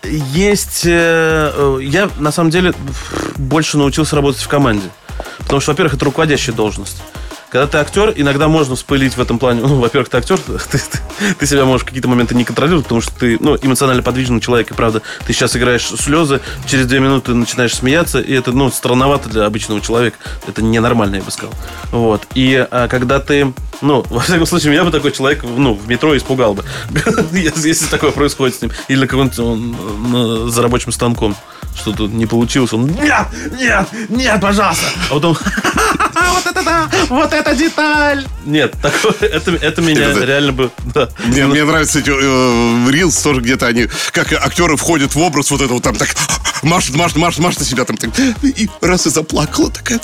Есть... 0.04 0.82
э, 0.84 1.52
э, 1.54 1.78
Я, 1.82 2.08
на 2.18 2.32
самом 2.32 2.50
деле, 2.50 2.74
больше 3.36 3.78
научился 3.78 4.16
работать 4.16 4.40
в 4.40 4.48
команде. 4.48 4.88
Потому 5.38 5.60
что, 5.60 5.72
во-первых, 5.72 5.94
это 5.94 6.04
руководящая 6.04 6.54
должность. 6.54 7.02
Когда 7.52 7.66
ты 7.66 7.76
актер, 7.76 8.14
иногда 8.16 8.48
можно 8.48 8.76
вспылить 8.76 9.14
в 9.14 9.20
этом 9.20 9.38
плане. 9.38 9.60
Ну, 9.60 9.78
во-первых, 9.78 10.08
ты 10.08 10.16
актер, 10.16 10.38
ты, 10.70 10.78
ты- 10.78 11.34
ты 11.38 11.46
себя 11.46 11.66
можешь 11.66 11.84
какие-то 11.84 12.08
моменты 12.08 12.34
не 12.34 12.44
контролировать, 12.44 12.86
потому 12.86 13.02
что 13.02 13.14
ты 13.14 13.36
ну, 13.40 13.58
эмоционально 13.60 14.02
подвижный 14.02 14.40
человек, 14.40 14.70
и 14.70 14.74
правда, 14.74 15.02
ты 15.26 15.34
сейчас 15.34 15.54
играешь 15.54 15.84
слезы, 15.84 16.40
через 16.66 16.86
две 16.86 17.00
минуты 17.00 17.34
начинаешь 17.34 17.74
смеяться, 17.74 18.20
и 18.20 18.32
это, 18.32 18.52
ну, 18.52 18.70
странновато 18.70 19.28
для 19.28 19.44
обычного 19.44 19.82
человека. 19.82 20.16
Это 20.48 20.62
ненормально, 20.62 21.16
я 21.16 21.22
бы 21.22 21.30
сказал. 21.30 21.52
Вот. 21.90 22.26
И 22.34 22.66
а, 22.70 22.88
когда 22.88 23.20
ты, 23.20 23.52
ну, 23.82 24.02
во 24.08 24.20
всяком 24.20 24.46
случае, 24.46 24.72
меня 24.72 24.84
бы 24.84 24.90
такой 24.90 25.12
человек, 25.12 25.44
ну, 25.44 25.74
в 25.74 25.86
метро 25.86 26.16
испугал 26.16 26.54
бы, 26.54 26.64
если 27.32 27.84
такое 27.84 28.12
происходит 28.12 28.56
с 28.56 28.62
ним. 28.62 28.72
Или 28.88 29.04
на 29.04 30.46
э, 30.46 30.48
за 30.48 30.62
рабочим 30.62 30.90
станком 30.90 31.36
что-то 31.76 32.06
не 32.06 32.24
получилось, 32.26 32.72
он 32.72 32.86
нет, 32.86 33.26
нет, 33.58 33.88
нет, 34.08 34.40
пожалуйста. 34.40 34.86
А 35.10 35.14
потом 35.14 35.36
вот 36.32 36.46
это 36.46 36.62
да, 36.62 36.90
вот 37.08 37.32
эта 37.32 37.54
деталь. 37.54 38.26
Нет, 38.44 38.74
такое, 38.80 39.14
это, 39.20 39.52
это 39.52 39.82
меня 39.82 40.10
Это- 40.10 40.24
реально 40.24 40.52
бы, 40.52 40.70
да. 40.94 41.08
Мне, 41.24 41.46
мне 41.46 41.64
нравится 41.64 41.98
эти 42.00 42.10
э, 42.10 42.90
рилс 42.90 43.16
тоже 43.22 43.40
где-то 43.40 43.66
они, 43.66 43.88
как 44.12 44.32
актеры 44.32 44.76
входят 44.76 45.14
в 45.14 45.20
образ 45.20 45.50
вот 45.50 45.60
этого 45.60 45.80
там 45.80 45.96
так 45.96 46.08
машет, 46.62 46.94
машет, 46.96 47.16
машет, 47.16 47.40
машет 47.40 47.60
на 47.60 47.66
себя 47.66 47.84
там 47.84 47.96
так, 47.96 48.10
и 48.42 48.68
раз 48.80 49.06
и 49.06 49.10
заплакала 49.10 49.70
такая. 49.70 50.00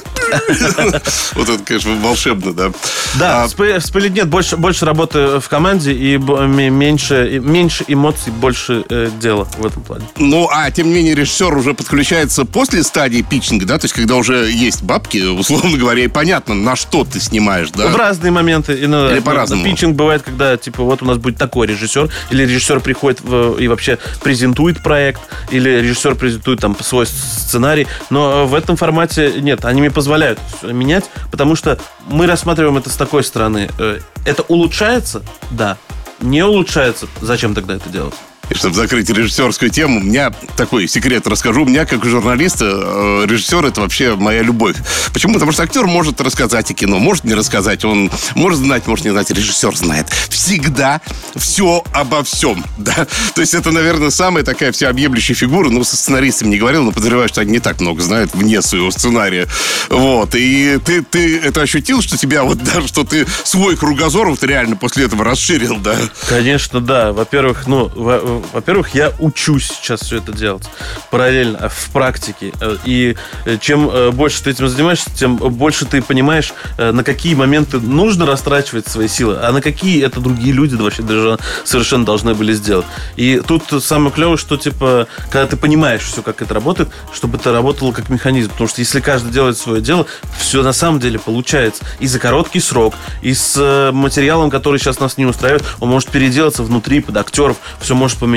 Вот 1.34 1.48
это, 1.48 1.58
конечно, 1.64 1.94
волшебно, 1.96 2.52
да. 2.52 2.72
Да, 3.18 3.44
А, 3.44 3.46
спы- 3.46 3.78
вспылить 3.78 4.12
нет, 4.12 4.28
больше, 4.28 4.56
больше 4.56 4.84
работы 4.84 5.40
в 5.40 5.48
команде 5.48 5.92
и 5.92 6.16
меньше, 6.18 7.40
меньше 7.42 7.84
эмоций, 7.88 8.32
больше 8.32 8.84
э, 8.88 9.10
дела 9.20 9.44
в 9.58 9.64
этом 9.66 9.82
плане. 9.82 10.04
Ну, 10.16 10.48
а 10.52 10.70
тем 10.70 10.88
не 10.88 10.94
менее 10.94 11.14
режиссер 11.14 11.54
уже 11.56 11.74
подключается 11.74 12.44
после 12.44 12.82
стадии 12.82 13.22
питчинга, 13.22 13.66
да, 13.66 13.78
то 13.78 13.84
есть 13.84 13.94
когда 13.94 14.16
уже 14.16 14.50
есть 14.50 14.82
бабки, 14.82 15.18
условно 15.24 15.76
говоря, 15.78 16.04
и 16.04 16.08
понятно, 16.08 16.54
на 16.54 16.76
что 16.76 17.04
ты 17.04 17.20
снимаешь, 17.20 17.70
да. 17.70 17.88
В 17.88 17.96
разные 17.96 18.30
моменты. 18.32 18.78
Иногда, 18.84 19.12
Или 19.12 19.20
по-разному. 19.20 19.64
Питчинг 19.64 19.96
бывает, 19.96 20.22
когда, 20.22 20.56
типа, 20.56 20.82
вот 20.82 21.02
у 21.02 21.04
нас 21.04 21.18
будет 21.18 21.36
такой 21.38 21.66
режиссер, 21.66 22.08
или 22.30 22.42
режиссер 22.44 22.80
приходит 22.80 23.20
в- 23.22 23.58
и 23.58 23.68
вообще 23.68 23.98
презентует 24.22 24.82
проект, 24.82 25.20
или 25.50 25.68
режиссер 25.80 26.14
презентует 26.14 26.47
там 26.56 26.76
свой 26.80 27.06
сценарий. 27.06 27.86
Но 28.10 28.46
в 28.46 28.54
этом 28.54 28.76
формате 28.76 29.34
нет, 29.40 29.64
они 29.64 29.80
мне 29.80 29.90
позволяют 29.90 30.38
менять, 30.62 31.04
потому 31.30 31.54
что 31.56 31.78
мы 32.08 32.26
рассматриваем 32.26 32.76
это 32.78 32.90
с 32.90 32.96
такой 32.96 33.24
стороны. 33.24 33.68
Э, 33.78 34.00
Это 34.24 34.42
улучшается? 34.44 35.22
Да. 35.50 35.76
Не 36.20 36.42
улучшается? 36.44 37.06
Зачем 37.20 37.54
тогда 37.54 37.74
это 37.76 37.88
делать? 37.90 38.14
И 38.50 38.54
чтобы 38.54 38.74
закрыть 38.74 39.10
режиссерскую 39.10 39.70
тему, 39.70 40.00
у 40.00 40.02
меня 40.02 40.30
такой 40.56 40.88
секрет 40.88 41.26
расскажу. 41.26 41.62
У 41.62 41.66
меня, 41.66 41.84
как 41.84 42.04
журналиста, 42.04 42.64
э, 42.66 43.26
режиссер 43.28 43.64
это 43.66 43.80
вообще 43.80 44.14
моя 44.16 44.42
любовь. 44.42 44.76
Почему? 45.12 45.34
Потому 45.34 45.52
что 45.52 45.62
актер 45.62 45.86
может 45.86 46.20
рассказать 46.20 46.70
о 46.70 46.74
кино, 46.74 46.98
может 46.98 47.24
не 47.24 47.34
рассказать. 47.34 47.84
Он 47.84 48.10
может 48.34 48.58
знать, 48.60 48.86
может 48.86 49.04
не 49.04 49.10
знать. 49.10 49.30
Режиссер 49.30 49.76
знает 49.76 50.08
всегда 50.30 51.00
все 51.36 51.82
обо 51.92 52.22
всем. 52.24 52.64
Да? 52.78 53.06
То 53.34 53.40
есть 53.42 53.54
это, 53.54 53.70
наверное, 53.70 54.10
самая 54.10 54.44
такая 54.44 54.72
всеобъемлющая 54.72 55.34
фигура. 55.34 55.68
Ну, 55.68 55.84
со 55.84 55.96
сценаристами 55.96 56.50
не 56.50 56.58
говорил, 56.58 56.84
но 56.84 56.92
подозреваю, 56.92 57.28
что 57.28 57.40
они 57.42 57.52
не 57.52 57.58
так 57.58 57.80
много 57.80 58.00
знают 58.00 58.34
вне 58.34 58.62
своего 58.62 58.90
сценария. 58.90 59.46
Вот. 59.90 60.34
И 60.34 60.78
ты, 60.84 61.02
ты 61.02 61.38
это 61.38 61.62
ощутил, 61.62 62.00
что 62.00 62.16
тебя 62.16 62.44
вот 62.44 62.58
даже, 62.62 62.88
что 62.88 63.04
ты 63.04 63.26
свой 63.44 63.76
кругозор 63.76 64.30
вот 64.30 64.42
реально 64.42 64.76
после 64.76 65.04
этого 65.04 65.24
расширил, 65.24 65.76
да? 65.76 65.96
Конечно, 66.28 66.80
да. 66.80 67.12
Во-первых, 67.12 67.66
ну, 67.66 67.90
во- 67.94 68.37
во-первых, 68.52 68.94
я 68.94 69.12
учусь 69.18 69.68
сейчас 69.68 70.00
все 70.00 70.18
это 70.18 70.32
делать 70.32 70.64
параллельно 71.10 71.58
э, 71.60 71.68
в 71.68 71.90
практике. 71.90 72.52
Э, 72.60 72.76
И 72.84 73.16
э, 73.44 73.58
чем 73.60 73.90
больше 74.12 74.42
ты 74.42 74.50
этим 74.50 74.68
занимаешься, 74.68 75.10
тем 75.14 75.36
больше 75.36 75.84
ты 75.86 76.02
понимаешь, 76.02 76.52
на 76.76 77.02
какие 77.04 77.34
моменты 77.34 77.78
нужно 77.80 78.26
растрачивать 78.26 78.88
свои 78.88 79.08
силы, 79.08 79.38
а 79.40 79.52
на 79.52 79.60
какие 79.60 80.04
это 80.04 80.20
другие 80.20 80.52
люди 80.52 80.74
вообще 80.74 81.02
даже 81.02 81.38
совершенно 81.64 82.04
должны 82.04 82.34
были 82.34 82.52
сделать. 82.52 82.86
И 83.16 83.40
тут 83.46 83.64
самое 83.82 84.10
клевое, 84.10 84.36
что 84.36 84.56
типа, 84.56 85.06
когда 85.30 85.46
ты 85.46 85.56
понимаешь 85.56 86.02
все, 86.02 86.22
как 86.22 86.42
это 86.42 86.54
работает, 86.54 86.90
чтобы 87.12 87.38
это 87.38 87.52
работало 87.52 87.92
как 87.92 88.08
механизм. 88.08 88.50
Потому 88.50 88.68
что 88.68 88.80
если 88.80 89.00
каждый 89.00 89.32
делает 89.32 89.56
свое 89.58 89.80
дело, 89.80 90.06
все 90.38 90.62
на 90.62 90.72
самом 90.72 91.00
деле 91.00 91.18
получается. 91.18 91.84
И 92.00 92.06
за 92.06 92.18
короткий 92.18 92.60
срок, 92.60 92.94
и 93.22 93.34
с 93.34 93.90
материалом, 93.92 94.50
который 94.50 94.78
сейчас 94.78 95.00
нас 95.00 95.16
не 95.18 95.26
устраивает, 95.26 95.64
он 95.80 95.88
может 95.88 96.10
переделаться 96.10 96.62
внутри, 96.62 97.00
под 97.00 97.16
актеров, 97.16 97.56
все 97.80 97.94
может 97.94 98.18
поменяться. 98.18 98.27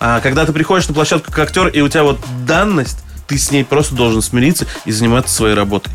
А 0.00 0.20
когда 0.20 0.44
ты 0.44 0.52
приходишь 0.52 0.88
на 0.88 0.94
площадку 0.94 1.30
как 1.30 1.48
актер, 1.48 1.68
и 1.68 1.80
у 1.80 1.88
тебя 1.88 2.02
вот 2.02 2.18
данность, 2.46 2.98
ты 3.26 3.38
с 3.38 3.50
ней 3.50 3.64
просто 3.64 3.94
должен 3.94 4.20
смириться 4.22 4.66
и 4.84 4.92
заниматься 4.92 5.34
своей 5.34 5.54
работой. 5.54 5.92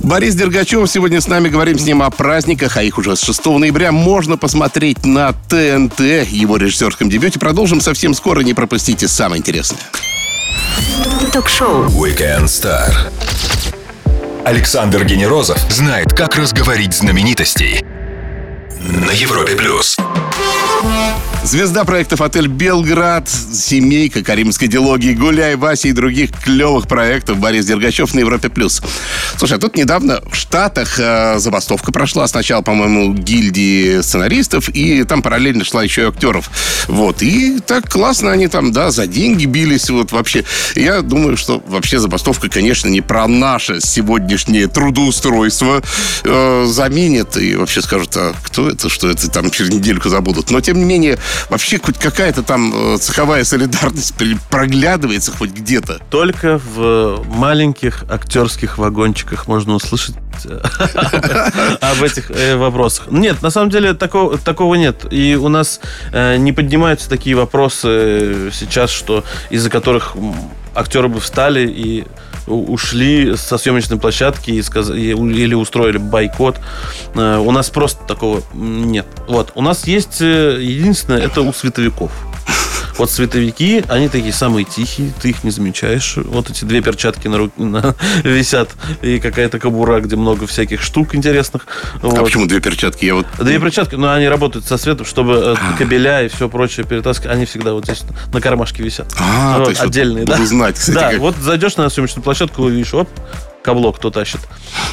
Борис 0.00 0.34
Дергачев 0.34 0.90
сегодня 0.90 1.20
с 1.20 1.28
нами. 1.28 1.48
Говорим 1.48 1.78
с 1.78 1.84
ним 1.84 2.02
о 2.02 2.10
праздниках, 2.10 2.76
а 2.76 2.82
их 2.82 2.96
уже 2.96 3.16
с 3.16 3.22
6 3.22 3.44
ноября 3.46 3.92
можно 3.92 4.38
посмотреть 4.38 5.04
на 5.04 5.32
ТНТ, 5.32 6.00
его 6.30 6.56
режиссерском 6.56 7.10
дебюте. 7.10 7.38
Продолжим 7.38 7.80
совсем 7.80 8.14
скоро, 8.14 8.40
не 8.40 8.54
пропустите 8.54 9.08
самое 9.08 9.40
интересное. 9.40 9.80
Ток-шоу. 11.32 11.84
Weekend 11.86 12.44
Star. 12.44 12.92
Александр 14.44 15.04
Генерозов 15.04 15.58
знает, 15.70 16.14
как 16.14 16.34
разговорить 16.36 16.94
знаменитостей. 16.94 17.84
На 18.80 19.10
Европе 19.10 19.54
плюс. 19.54 19.98
Звезда 21.42 21.84
проектов 21.84 22.20
«Отель 22.20 22.48
Белград», 22.48 23.28
«Семейка», 23.28 24.22
«Каримской 24.22 24.68
дилогии», 24.68 25.14
«Гуляй, 25.14 25.56
Вася» 25.56 25.88
и 25.88 25.92
других 25.92 26.30
клевых 26.44 26.86
проектов 26.86 27.38
Борис 27.38 27.64
Дергачев 27.64 28.14
на 28.14 28.20
Европе+. 28.20 28.50
плюс. 28.50 28.82
Слушай, 29.36 29.56
а 29.56 29.60
тут 29.60 29.76
недавно 29.76 30.20
в 30.30 30.36
Штатах 30.36 30.98
э, 30.98 31.38
забастовка 31.38 31.92
прошла. 31.92 32.28
Сначала, 32.28 32.60
по-моему, 32.60 33.14
гильдии 33.14 34.02
сценаристов, 34.02 34.68
и 34.68 35.02
там 35.04 35.22
параллельно 35.22 35.64
шла 35.64 35.82
еще 35.82 36.02
и 36.02 36.04
актеров. 36.04 36.50
Вот. 36.88 37.22
И 37.22 37.58
так 37.60 37.88
классно 37.88 38.30
они 38.30 38.46
там, 38.46 38.70
да, 38.70 38.90
за 38.90 39.06
деньги 39.06 39.46
бились. 39.46 39.88
Вот 39.88 40.12
вообще. 40.12 40.44
Я 40.74 41.00
думаю, 41.00 41.36
что 41.36 41.62
вообще 41.66 41.98
забастовка, 41.98 42.48
конечно, 42.48 42.88
не 42.88 43.00
про 43.00 43.26
наше 43.26 43.80
сегодняшнее 43.80 44.68
трудоустройство 44.68 45.82
э, 46.24 46.66
заменит 46.68 47.36
и 47.38 47.56
вообще 47.56 47.80
скажут, 47.80 48.16
а 48.16 48.34
кто 48.42 48.68
это, 48.68 48.88
что 48.88 49.08
это, 49.08 49.30
там 49.30 49.50
через 49.50 49.72
недельку 49.72 50.10
забудут. 50.10 50.50
Но, 50.50 50.60
тем 50.60 50.69
не 50.78 50.84
менее, 50.84 51.18
вообще 51.48 51.78
хоть 51.78 51.98
какая-то 51.98 52.42
там 52.42 52.94
э, 52.94 52.98
цеховая 52.98 53.44
солидарность 53.44 54.14
проглядывается 54.50 55.32
хоть 55.32 55.50
где-то. 55.50 56.00
Только 56.10 56.58
в 56.58 57.24
маленьких 57.28 58.04
актерских 58.08 58.78
вагончиках 58.78 59.46
можно 59.46 59.74
услышать 59.74 60.16
э, 60.44 60.60
об 61.80 62.02
этих 62.02 62.30
э, 62.30 62.56
вопросах. 62.56 63.10
Нет, 63.10 63.42
на 63.42 63.50
самом 63.50 63.70
деле 63.70 63.94
такого, 63.94 64.74
нет. 64.74 65.06
И 65.10 65.36
у 65.36 65.48
нас 65.48 65.80
не 66.12 66.52
поднимаются 66.52 67.08
такие 67.08 67.36
вопросы 67.36 68.50
сейчас, 68.52 68.90
что 68.90 69.24
из-за 69.50 69.70
которых 69.70 70.16
актеры 70.74 71.08
бы 71.08 71.20
встали 71.20 71.66
и 71.66 72.06
ушли 72.50 73.36
со 73.36 73.58
съемочной 73.58 73.98
площадки 73.98 74.50
и 74.50 74.60
сказ- 74.62 74.90
или 74.90 75.54
устроили 75.54 75.98
бойкот. 75.98 76.56
Э, 77.14 77.38
У 77.38 77.50
нас 77.52 77.70
просто 77.70 78.04
такого 78.06 78.42
нет. 78.54 79.06
Вот. 79.28 79.52
У 79.54 79.62
нас 79.62 79.86
есть 79.86 80.20
э, 80.20 80.58
единственное, 80.60 81.20
это 81.20 81.42
у 81.42 81.52
световиков. 81.52 82.10
Вот 83.00 83.10
световики, 83.10 83.82
они 83.88 84.10
такие 84.10 84.32
самые 84.34 84.64
тихие, 84.66 85.10
ты 85.22 85.30
их 85.30 85.42
не 85.42 85.50
замечаешь. 85.50 86.16
Вот 86.16 86.50
эти 86.50 86.66
две 86.66 86.82
перчатки 86.82 87.28
на 87.28 87.38
руке 87.38 87.52
на- 87.62 87.94
висят 88.24 88.68
и 89.00 89.18
какая-то 89.18 89.58
кобура, 89.58 90.00
где 90.00 90.16
много 90.16 90.46
всяких 90.46 90.82
штук 90.82 91.14
интересных. 91.14 91.66
А 91.94 92.06
Вот. 92.08 92.22
почему 92.22 92.44
две 92.46 92.60
перчатки? 92.60 93.06
Я 93.06 93.14
вот... 93.14 93.26
Две 93.38 93.58
перчатки, 93.58 93.94
но 93.94 94.12
они 94.12 94.28
работают 94.28 94.66
со 94.66 94.76
светом, 94.76 95.06
чтобы 95.06 95.56
э, 95.58 95.76
кабеля 95.78 96.24
и 96.24 96.28
все 96.28 96.50
прочее 96.50 96.84
перетаскивать. 96.84 97.34
Они 97.34 97.46
всегда 97.46 97.72
вот 97.72 97.84
здесь 97.84 98.02
на 98.34 98.40
кармашке 98.42 98.82
висят. 98.82 99.10
А, 99.18 99.56
Вот, 99.56 99.64
то 99.64 99.70
есть 99.70 99.80
вот 99.80 99.88
отдельные, 99.88 100.26
буду 100.26 100.36
да? 100.38 100.44
знать, 100.44 100.74
кстати, 100.78 100.94
да, 100.94 101.10
как- 101.12 101.20
вот 101.20 101.36
зайдешь 101.36 101.76
на 101.78 101.88
съемочную 101.88 102.22
площадку, 102.22 102.64
увидишь, 102.64 102.92
оп, 102.92 103.08
каблок 103.62 103.96
кто 103.96 104.10
тащит. 104.10 104.40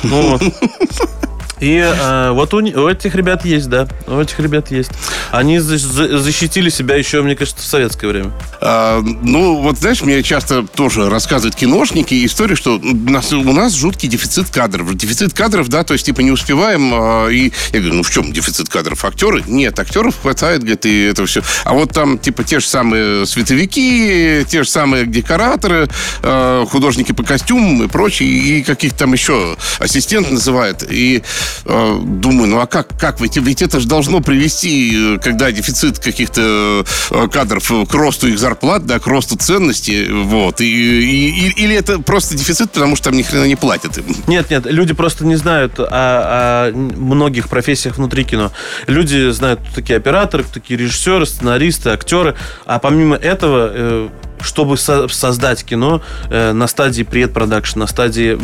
Ну, 0.03 0.21
вот. 0.29 0.41
И 1.59 1.75
э, 1.77 2.31
вот 2.31 2.53
у, 2.53 2.57
у 2.57 2.87
этих 2.87 3.15
ребят 3.15 3.43
есть, 3.45 3.67
да. 3.69 3.87
У 4.05 4.19
этих 4.19 4.39
ребят 4.39 4.69
есть. 4.71 4.91
Они 5.31 5.59
за- 5.59 5.77
за- 5.77 6.19
защитили 6.19 6.69
себя 6.69 6.95
еще, 6.95 7.21
мне 7.21 7.35
кажется, 7.35 7.63
в 7.63 7.65
советское 7.65 8.07
время. 8.07 8.31
А, 8.61 9.01
ну, 9.01 9.61
вот 9.61 9.77
знаешь, 9.77 10.01
мне 10.01 10.21
часто 10.23 10.63
тоже 10.63 11.09
рассказывают 11.09 11.55
киношники 11.55 12.25
истории, 12.25 12.55
что 12.55 12.77
у 12.77 13.09
нас, 13.09 13.33
у 13.33 13.51
нас 13.51 13.73
жуткий 13.73 14.07
дефицит 14.07 14.49
кадров. 14.49 14.93
Дефицит 14.95 15.33
кадров, 15.33 15.67
да, 15.69 15.83
то 15.83 15.93
есть 15.93 16.05
типа 16.05 16.21
не 16.21 16.31
успеваем. 16.31 16.91
а, 16.93 17.27
и 17.27 17.51
я 17.73 17.79
говорю, 17.79 17.95
ну 17.95 18.03
в 18.03 18.11
чем 18.11 18.31
дефицит 18.31 18.69
кадров? 18.69 19.03
Актеры? 19.03 19.43
Нет, 19.47 19.79
актеров 19.79 20.15
хватает, 20.21 20.59
говорит, 20.61 20.85
и 20.85 21.03
это 21.05 21.25
все. 21.25 21.41
А 21.63 21.73
вот 21.73 21.91
там 21.91 22.19
типа 22.19 22.43
те 22.43 22.59
же 22.59 22.67
самые 22.67 23.25
световики, 23.25 24.45
те 24.47 24.63
же 24.63 24.69
самые 24.69 25.05
декораторы, 25.05 25.87
а, 26.21 26.65
художники 26.67 27.11
по 27.13 27.23
костюмам 27.23 27.83
и 27.83 27.87
прочее, 27.87 28.29
и 28.29 28.63
каких 28.63 28.93
там 28.93 29.13
еще 29.13 29.57
ассистент 29.79 30.29
называет. 30.31 30.85
И 30.89 31.17
э, 31.17 31.21
думаю, 31.65 32.47
ну 32.49 32.60
а 32.60 32.67
как, 32.67 32.97
как 32.99 33.19
ведь, 33.21 33.38
ведь 33.38 33.62
это 33.62 33.79
же 33.79 33.88
должно 33.88 34.21
привести, 34.21 35.15
э, 35.15 35.17
когда 35.19 35.51
дефицит 35.51 35.99
каких-то 35.99 36.83
э, 37.12 37.27
кадров 37.31 37.71
э, 37.71 37.86
к 37.86 37.93
росту 37.93 38.27
их 38.27 38.39
зарплат, 38.39 38.86
да, 38.86 38.99
к 38.99 39.07
росту 39.07 39.36
ценности, 39.38 40.07
вот. 40.12 40.62
И, 40.62 40.65
и- 40.65 41.53
или 41.63 41.75
это 41.75 41.99
просто 41.99 42.36
дефицит, 42.36 42.71
потому 42.71 42.95
что 42.95 43.05
там 43.10 43.17
ни 43.17 43.23
хрена 43.23 43.45
не 43.45 43.55
платят 43.55 43.97
им. 43.97 44.05
Нет, 44.27 44.49
нет, 44.49 44.65
люди 44.65 44.93
просто 44.93 45.25
не 45.25 45.36
знают 45.36 45.79
о, 45.79 45.86
о 45.89 46.71
многих 46.73 47.49
профессиях 47.49 47.97
внутри 47.97 48.23
кино. 48.23 48.51
Люди 48.88 49.29
знают, 49.31 49.60
такие 49.75 49.97
операторы, 49.97 50.43
такие 50.43 50.79
режиссеры, 50.79 51.25
сценаристы, 51.25 51.89
актеры. 51.89 52.36
А 52.65 52.79
помимо 52.79 53.15
этого, 53.15 53.71
э, 53.73 54.10
чтобы 54.41 54.78
со- 54.78 55.08
создать 55.08 55.63
кино 55.63 56.02
э, 56.30 56.52
на 56.54 56.67
стадии 56.67 57.04
предпродакшн, 57.04 57.80
на 57.80 57.88
стадии 57.88 58.38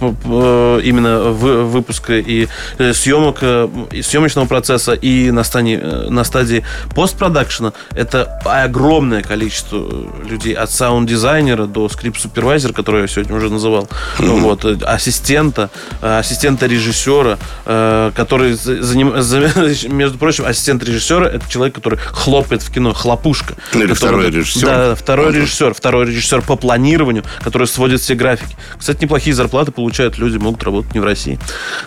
э, 0.00 0.80
именно 0.84 1.20
вы- 1.30 1.64
выпуска 1.64 2.14
и 2.18 2.48
э, 2.78 2.92
съемок, 2.92 3.38
э, 3.42 3.68
и 3.92 4.02
съемочного 4.02 4.46
процесса, 4.46 4.92
и 4.92 5.30
на 5.30 5.44
стадии, 5.44 5.78
э, 5.80 6.08
на 6.10 6.24
стадии 6.24 6.64
постпродакшена, 6.94 7.72
это 7.94 8.24
огромное 8.44 9.22
количество 9.22 9.78
э, 9.78 10.28
людей. 10.28 10.54
От 10.54 10.70
саунд-дизайнера 10.70 11.66
до 11.66 11.88
скрипт-супервайзера, 11.88 12.72
который 12.72 13.02
я 13.02 13.08
сегодня 13.08 13.36
уже 13.36 13.50
называл, 13.50 13.88
вот, 14.18 14.64
э, 14.64 14.76
ассистента, 14.84 15.70
э, 16.02 16.18
ассистента 16.18 16.66
режиссера, 16.66 17.38
э, 17.66 18.12
который 18.14 18.52
за- 18.54 18.78
заним- 18.82 19.20
за- 19.20 19.88
между 19.88 20.18
прочим, 20.18 20.44
ассистент 20.46 20.82
режиссера 20.84 21.26
это 21.28 21.48
человек, 21.48 21.74
который 21.74 21.98
хлопает 21.98 22.62
в 22.62 22.72
кино, 22.72 22.92
хлопушка. 22.92 23.54
Ну, 23.74 23.80
или 23.80 23.92
Который- 23.92 23.96
второй 23.96 24.30
режиссер. 24.30 24.66
Да, 24.66 24.94
второй 24.94 25.27
Ага. 25.30 25.38
режиссер, 25.38 25.74
второй 25.74 26.06
режиссер 26.06 26.42
по 26.42 26.56
планированию, 26.56 27.24
который 27.40 27.66
сводит 27.66 28.00
все 28.00 28.14
графики. 28.14 28.56
Кстати, 28.78 29.02
неплохие 29.02 29.34
зарплаты 29.34 29.72
получают 29.72 30.18
люди, 30.18 30.36
могут 30.36 30.62
работать 30.62 30.94
не 30.94 31.00
в 31.00 31.04
России. 31.04 31.38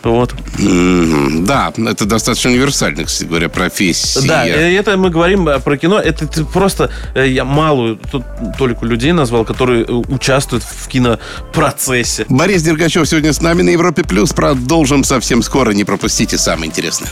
Вот. 0.03 0.33
Да, 0.57 1.73
это 1.77 2.05
достаточно 2.05 2.49
универсальная, 2.51 3.05
кстати 3.05 3.27
говоря, 3.27 3.49
профессия. 3.49 4.27
Да, 4.27 4.45
это 4.45 4.97
мы 4.97 5.09
говорим 5.09 5.47
э, 5.47 5.59
про 5.59 5.77
кино. 5.77 5.99
Это 5.99 6.27
ты 6.27 6.43
просто 6.45 6.89
э, 7.15 7.27
я 7.27 7.45
малую 7.45 7.99
тут 8.11 8.23
только 8.57 8.85
людей 8.85 9.11
назвал, 9.11 9.45
которые 9.45 9.83
э, 9.83 9.91
участвуют 9.91 10.63
в 10.63 10.87
кинопроцессе. 10.87 12.25
Борис 12.29 12.63
Дергачев 12.63 13.07
сегодня 13.07 13.33
с 13.33 13.41
нами 13.41 13.61
на 13.61 13.69
Европе 13.69 14.03
Плюс. 14.03 14.33
Продолжим 14.33 15.03
совсем 15.03 15.41
скоро. 15.41 15.71
Не 15.71 15.83
пропустите 15.83 16.37
самое 16.37 16.67
интересное. 16.67 17.09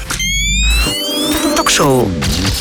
Ток-шоу. 1.56 2.10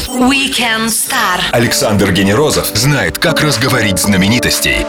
Weekend 0.08 0.88
Star. 0.88 1.40
Александр 1.52 2.12
Генерозов 2.12 2.66
знает, 2.74 3.18
как 3.18 3.40
разговорить 3.40 3.98
знаменитостей. 3.98 4.86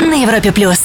На 0.00 0.22
Европе 0.22 0.52
плюс. 0.52 0.78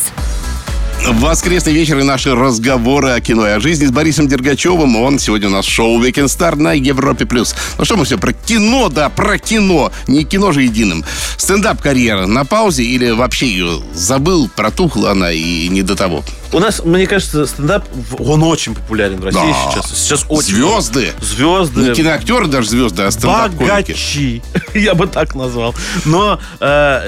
Воскресный 1.05 1.73
вечер 1.73 1.99
и 1.99 2.03
наши 2.03 2.33
разговоры 2.33 3.09
о 3.09 3.19
кино 3.19 3.45
и 3.47 3.51
о 3.51 3.59
жизни 3.59 3.85
с 3.85 3.91
Борисом 3.91 4.27
Дергачевым. 4.27 4.95
Он 4.95 5.19
сегодня 5.19 5.49
у 5.49 5.51
нас 5.51 5.65
в 5.65 5.69
шоу 5.69 6.01
Weekend 6.01 6.25
Star 6.25 6.55
на 6.55 6.73
Европе+. 6.73 7.25
плюс. 7.25 7.55
Ну 7.77 7.83
что 7.83 7.97
мы 7.97 8.05
все 8.05 8.17
про 8.17 8.31
кино, 8.31 8.89
да, 8.89 9.09
про 9.09 9.37
кино. 9.37 9.91
Не 10.07 10.23
кино 10.23 10.53
же 10.53 10.63
единым. 10.63 11.03
Стендап-карьера 11.37 12.25
на 12.25 12.45
паузе 12.45 12.83
или 12.83 13.09
вообще 13.11 13.47
ее 13.47 13.81
забыл, 13.93 14.49
протухла 14.55 15.11
она 15.11 15.31
и 15.31 15.67
не 15.67 15.81
до 15.81 15.95
того? 15.95 16.23
У 16.53 16.59
нас, 16.59 16.83
мне 16.85 17.07
кажется, 17.07 17.45
стендап, 17.47 17.83
он 18.19 18.43
очень 18.43 18.75
популярен 18.75 19.19
в 19.19 19.25
России 19.25 19.39
Да. 19.41 19.71
сейчас. 19.71 19.91
Сейчас 19.97 20.25
очень. 20.29 20.55
Звезды. 20.55 21.11
Звезды. 21.19 21.81
Не 21.81 21.93
киноактеры 21.93 22.45
даже 22.47 22.69
звезды, 22.69 23.01
а 23.03 23.11
стендап-комики. 23.11 24.41
Я 24.77 24.93
бы 24.93 25.07
так 25.07 25.33
назвал. 25.33 25.73
Но 26.05 26.39
э, 26.59 27.01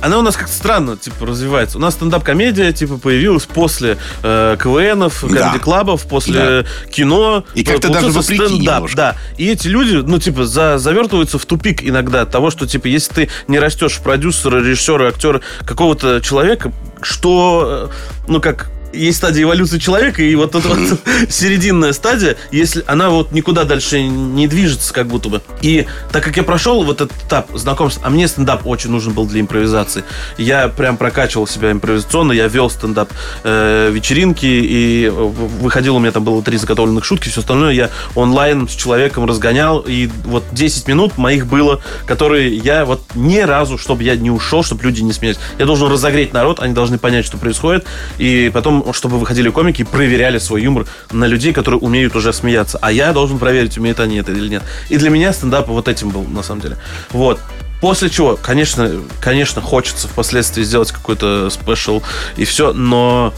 она 0.00 0.18
у 0.18 0.22
нас 0.22 0.36
как-то 0.36 0.52
странно, 0.52 0.96
типа, 0.96 1.26
развивается. 1.26 1.76
У 1.76 1.80
нас 1.80 1.92
стендап-комедия, 1.94 2.72
типа, 2.72 2.96
появилась 2.96 3.44
после 3.44 3.98
э, 4.22 4.56
КВНов, 4.62 5.22
Да. 5.28 5.50
комеди-клабов, 5.50 6.06
после 6.08 6.64
кино. 6.90 7.44
И 7.54 7.64
как-то 7.64 7.88
даже 7.90 8.08
вопреки 8.08 8.46
стендап, 8.46 8.74
немножко. 8.76 8.96
да. 8.96 9.16
И 9.36 9.46
эти 9.50 9.68
люди, 9.68 9.96
ну, 9.96 10.18
типа, 10.18 10.46
за, 10.46 10.78
завертываются 10.78 11.38
в 11.38 11.44
тупик 11.44 11.82
иногда 11.84 12.24
того, 12.24 12.50
что, 12.50 12.66
типа, 12.66 12.86
если 12.86 13.12
ты 13.12 13.28
не 13.46 13.58
растешь 13.58 13.92
в 13.96 14.00
продюсера, 14.00 14.60
режиссера, 14.60 15.08
актера 15.08 15.42
какого-то 15.66 16.22
человека, 16.22 16.72
что, 17.02 17.90
э, 17.92 18.22
ну, 18.28 18.40
как 18.40 18.70
есть 18.96 19.18
стадия 19.18 19.44
эволюции 19.44 19.78
человека, 19.78 20.22
и 20.22 20.34
вот 20.34 20.54
эта 20.54 20.68
вот 20.68 21.00
серединная 21.28 21.92
стадия, 21.92 22.36
если 22.50 22.84
она 22.86 23.10
вот 23.10 23.32
никуда 23.32 23.64
дальше 23.64 24.02
не 24.02 24.46
движется, 24.46 24.92
как 24.92 25.06
будто 25.06 25.28
бы. 25.28 25.42
И 25.62 25.86
так 26.12 26.24
как 26.24 26.36
я 26.36 26.42
прошел 26.42 26.82
вот 26.84 27.00
этот 27.00 27.16
этап 27.22 27.50
знакомства, 27.54 28.02
а 28.06 28.10
мне 28.10 28.28
стендап 28.28 28.66
очень 28.66 28.90
нужен 28.90 29.12
был 29.12 29.26
для 29.26 29.40
импровизации. 29.40 30.04
Я 30.38 30.68
прям 30.68 30.96
прокачивал 30.96 31.46
себя 31.46 31.72
импровизационно, 31.72 32.32
я 32.32 32.48
вел 32.48 32.70
стендап 32.70 33.10
э, 33.44 33.90
вечеринки, 33.92 34.46
и 34.46 35.08
выходил, 35.08 35.96
у 35.96 35.98
меня 35.98 36.12
там 36.12 36.24
было 36.24 36.42
три 36.42 36.56
заготовленных 36.56 37.04
шутки, 37.04 37.28
все 37.28 37.40
остальное 37.40 37.72
я 37.72 37.90
онлайн 38.14 38.68
с 38.68 38.74
человеком 38.74 39.26
разгонял, 39.26 39.80
и 39.80 40.08
вот 40.24 40.44
10 40.52 40.88
минут 40.88 41.18
моих 41.18 41.46
было, 41.46 41.80
которые 42.06 42.56
я 42.56 42.84
вот 42.84 43.02
ни 43.14 43.38
разу, 43.38 43.78
чтобы 43.78 44.02
я 44.02 44.16
не 44.16 44.30
ушел, 44.30 44.62
чтобы 44.62 44.84
люди 44.84 45.02
не 45.02 45.12
смеялись. 45.12 45.38
Я 45.58 45.66
должен 45.66 45.90
разогреть 45.90 46.32
народ, 46.32 46.60
они 46.60 46.74
должны 46.74 46.98
понять, 46.98 47.24
что 47.24 47.36
происходит, 47.36 47.86
и 48.18 48.50
потом, 48.52 48.85
чтобы 48.92 49.18
выходили 49.18 49.48
комики 49.50 49.82
и 49.82 49.84
проверяли 49.84 50.38
свой 50.38 50.62
юмор 50.62 50.86
на 51.12 51.26
людей, 51.26 51.52
которые 51.52 51.80
умеют 51.80 52.16
уже 52.16 52.32
смеяться. 52.32 52.78
А 52.80 52.92
я 52.92 53.12
должен 53.12 53.38
проверить, 53.38 53.78
умеют 53.78 54.00
они 54.00 54.16
это 54.18 54.32
или 54.32 54.48
нет. 54.48 54.62
И 54.88 54.96
для 54.96 55.10
меня 55.10 55.32
стендап 55.32 55.68
вот 55.68 55.88
этим 55.88 56.10
был, 56.10 56.24
на 56.24 56.42
самом 56.42 56.60
деле. 56.60 56.76
Вот. 57.10 57.40
После 57.80 58.08
чего, 58.08 58.38
конечно, 58.40 58.90
конечно, 59.20 59.60
хочется 59.60 60.08
впоследствии 60.08 60.62
сделать 60.62 60.92
какой-то 60.92 61.50
special 61.50 62.02
и 62.36 62.46
все, 62.46 62.72
но 62.72 63.34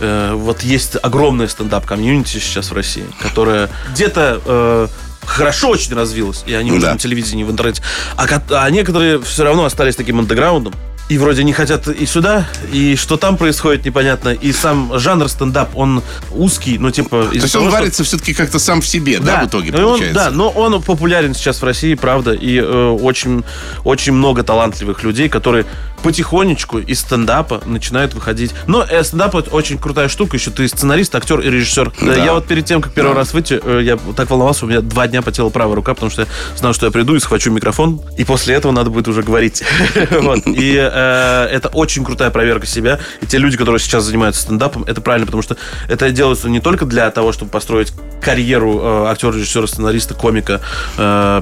э, 0.00 0.32
вот 0.34 0.62
есть 0.62 0.96
огромное 1.00 1.46
стендап-комьюнити 1.46 2.38
сейчас 2.38 2.70
в 2.70 2.74
России, 2.74 3.04
которое 3.20 3.70
где-то 3.92 4.40
э, 4.44 4.88
хорошо 5.24 5.68
очень 5.70 5.94
развилось, 5.94 6.42
и 6.46 6.54
они 6.54 6.72
уже 6.72 6.82
Да. 6.82 6.92
на 6.94 6.98
телевидении, 6.98 7.44
в 7.44 7.50
интернете, 7.50 7.82
а, 8.16 8.26
а 8.50 8.70
некоторые 8.70 9.20
все 9.22 9.44
равно 9.44 9.64
остались 9.64 9.94
таким 9.94 10.18
андеграундом, 10.18 10.74
и 11.08 11.18
вроде 11.18 11.44
не 11.44 11.52
хотят 11.52 11.86
и 11.86 12.04
сюда, 12.04 12.48
и 12.72 12.96
что 12.96 13.16
там 13.16 13.36
происходит, 13.36 13.84
непонятно. 13.84 14.30
И 14.30 14.52
сам 14.52 14.98
жанр 14.98 15.28
стендап, 15.28 15.76
он 15.76 16.02
узкий, 16.32 16.78
ну, 16.78 16.90
типа... 16.90 17.26
То 17.28 17.34
есть 17.34 17.44
он 17.54 17.60
того, 17.62 17.70
что- 17.70 17.78
варится 17.78 18.02
все-таки 18.04 18.34
как-то 18.34 18.58
сам 18.58 18.80
в 18.80 18.88
себе, 18.88 19.20
да, 19.20 19.44
в 19.44 19.46
итоге 19.46 19.72
он- 19.72 19.82
получается? 19.82 20.14
да, 20.14 20.30
но 20.30 20.48
он 20.50 20.82
популярен 20.82 21.32
сейчас 21.34 21.62
в 21.62 21.64
России, 21.64 21.94
правда, 21.94 22.32
и 22.32 22.58
э, 22.58 22.88
очень, 23.00 23.44
очень 23.84 24.14
много 24.14 24.42
талантливых 24.42 25.04
людей, 25.04 25.28
которые 25.28 25.64
потихонечку 26.02 26.78
из 26.78 27.00
стендапа 27.00 27.62
начинают 27.66 28.14
выходить. 28.14 28.52
Но 28.66 28.84
э, 28.88 29.02
стендап 29.04 29.34
это 29.34 29.50
очень 29.50 29.78
крутая 29.78 30.08
штука, 30.08 30.36
еще 30.36 30.50
ты 30.50 30.68
сценарист, 30.68 31.14
актер 31.14 31.40
и 31.40 31.50
режиссер. 31.50 31.92
Э, 32.00 32.06
Да. 32.06 32.14
Я 32.14 32.32
вот 32.34 32.46
перед 32.46 32.64
тем, 32.64 32.80
как 32.80 32.92
первый 32.92 33.12
Да. 33.14 33.20
раз 33.20 33.32
выйти, 33.34 33.60
э, 33.62 33.80
я 33.82 33.98
так 34.16 34.30
волновался, 34.30 34.64
у 34.64 34.68
меня 34.68 34.80
два 34.80 35.06
дня 35.08 35.22
потела 35.22 35.48
правая 35.48 35.74
рука, 35.76 35.94
потому 35.94 36.10
что 36.10 36.22
я 36.22 36.28
знал, 36.56 36.72
что 36.74 36.86
я 36.86 36.92
приду 36.92 37.14
и 37.14 37.18
схвачу 37.20 37.50
микрофон, 37.50 38.00
и 38.16 38.24
после 38.24 38.54
этого 38.54 38.72
надо 38.72 38.90
будет 38.90 39.08
уже 39.08 39.22
говорить. 39.22 39.62
И 40.46 40.76
э, 40.76 41.44
это 41.52 41.68
очень 41.68 42.04
крутая 42.04 42.30
проверка 42.30 42.66
себя. 42.66 42.98
И 43.20 43.26
те 43.26 43.38
люди, 43.38 43.56
которые 43.56 43.80
сейчас 43.80 44.04
занимаются 44.04 44.42
стендапом, 44.42 44.84
это 44.84 45.00
правильно, 45.00 45.26
потому 45.26 45.42
что 45.42 45.56
это 45.88 46.10
делается 46.10 46.48
не 46.48 46.60
только 46.60 46.84
для 46.84 47.10
того, 47.10 47.32
чтобы 47.32 47.50
построить 47.50 47.92
карьеру 48.20 49.06
актера, 49.06 49.32
режиссера, 49.32 49.66
сценариста, 49.66 50.14
комика, 50.14 50.60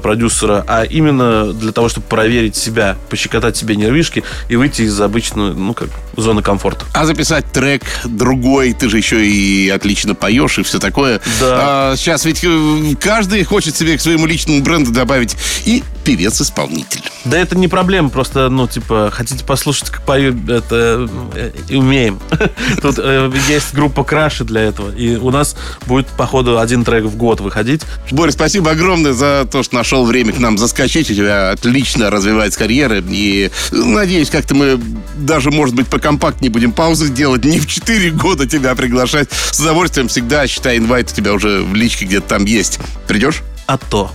продюсера, 0.01 0.63
а 0.67 0.83
именно 0.83 1.53
для 1.53 1.71
того, 1.71 1.89
чтобы 1.89 2.07
проверить 2.07 2.55
себя, 2.55 2.97
пощекотать 3.09 3.55
себе 3.57 3.75
нервишки 3.75 4.23
и 4.49 4.55
выйти 4.55 4.83
из 4.83 4.99
обычной, 4.99 5.53
ну, 5.53 5.73
как, 5.73 5.89
зоны 6.15 6.41
комфорта. 6.41 6.85
А 6.93 7.05
записать 7.05 7.51
трек 7.51 7.83
другой, 8.05 8.73
ты 8.73 8.89
же 8.89 8.97
еще 8.97 9.25
и 9.25 9.69
отлично 9.69 10.15
поешь 10.15 10.57
и 10.59 10.63
все 10.63 10.79
такое. 10.79 11.21
Да. 11.39 11.91
А, 11.91 11.95
сейчас 11.95 12.25
ведь 12.25 12.43
э, 12.43 12.95
каждый 12.99 13.43
хочет 13.43 13.75
себе 13.75 13.97
к 13.97 14.01
своему 14.01 14.25
личному 14.25 14.61
бренду 14.61 14.91
добавить 14.91 15.35
и 15.65 15.83
певец-исполнитель. 16.03 17.01
Да 17.25 17.37
это 17.37 17.57
не 17.57 17.67
проблема, 17.67 18.09
просто, 18.09 18.49
ну, 18.49 18.67
типа, 18.67 19.09
хотите 19.11 19.43
послушать, 19.43 19.89
как 19.89 20.05
пою, 20.05 20.37
это 20.47 21.09
э, 21.33 21.51
и 21.67 21.75
умеем. 21.75 22.19
Тут 22.81 22.99
э, 22.99 23.31
есть 23.49 23.73
группа 23.73 24.03
Краши 24.03 24.43
для 24.43 24.61
этого, 24.61 24.95
и 24.95 25.15
у 25.15 25.31
нас 25.31 25.55
будет, 25.87 26.07
походу, 26.07 26.59
один 26.59 26.83
трек 26.83 27.05
в 27.05 27.17
год 27.17 27.41
выходить. 27.41 27.81
Боря, 28.11 28.31
спасибо 28.31 28.71
огромное 28.71 29.13
за 29.13 29.47
то, 29.51 29.63
что 29.63 29.75
нашел 29.75 30.05
время 30.05 30.33
к 30.33 30.39
нам 30.39 30.57
заскочить. 30.57 31.09
У 31.09 31.15
тебя 31.15 31.49
отлично 31.49 32.11
развивается 32.11 32.59
карьера. 32.59 33.01
И 33.09 33.49
э, 33.71 33.75
надеюсь, 33.75 34.29
как-то 34.29 34.53
мы 34.53 34.79
даже, 35.17 35.49
может 35.49 35.75
быть, 35.75 35.87
покомпактнее 36.05 36.51
будем 36.51 36.71
паузы 36.71 37.09
делать. 37.09 37.45
Не 37.45 37.59
в 37.59 37.65
4 37.65 38.11
года 38.11 38.45
тебя 38.45 38.75
приглашать. 38.75 39.27
С 39.31 39.59
удовольствием 39.59 40.07
всегда, 40.07 40.45
считай, 40.45 40.77
инвайт 40.77 41.11
у 41.11 41.15
тебя 41.15 41.33
уже 41.33 41.63
в 41.63 41.73
личке 41.73 42.05
где-то 42.05 42.27
там 42.27 42.45
есть. 42.45 42.77
Придешь? 43.07 43.41
А 43.65 43.79
то. 43.79 44.11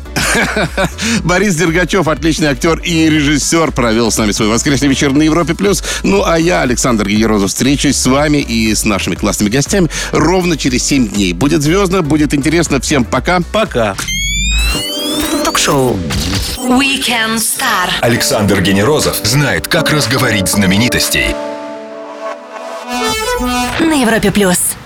Борис 1.25 1.57
Дергачев, 1.57 2.07
отличный 2.07 2.47
актер 2.47 2.79
и 2.79 3.11
режиссер, 3.11 3.73
провел 3.73 4.13
с 4.13 4.19
нами 4.19 4.31
свой 4.31 4.47
воскресный 4.47 4.87
вечер 4.87 5.13
на 5.13 5.23
Европе+. 5.23 5.57
плюс. 5.57 5.83
Ну, 6.05 6.23
а 6.25 6.39
я, 6.39 6.63
Александр 6.63 7.09
Генерозов, 7.09 7.51
встречусь 7.51 7.97
с 7.97 8.07
вами 8.07 8.39
и 8.39 8.73
с 8.73 8.85
нашими 8.85 9.17
классными 9.17 9.51
гостями 9.51 9.91
ровно 10.13 10.57
через 10.57 10.85
7 10.85 11.09
дней. 11.09 11.33
Будет 11.33 11.61
звездно, 11.63 12.03
будет 12.03 12.35
интересно. 12.35 12.81
Всем 12.81 13.05
пока. 13.05 13.41
Пока. 13.53 13.97
Ток-шоу. 15.45 15.99
Weekend 16.57 17.39
Star. 17.39 17.91
Александр 18.01 18.61
Генерозов 18.61 19.17
знает, 19.25 19.67
как 19.67 19.91
разговорить 19.91 20.47
знаменитостей. 20.47 21.35
На 23.41 23.95
Европе 23.95 24.31
плюс. 24.31 24.77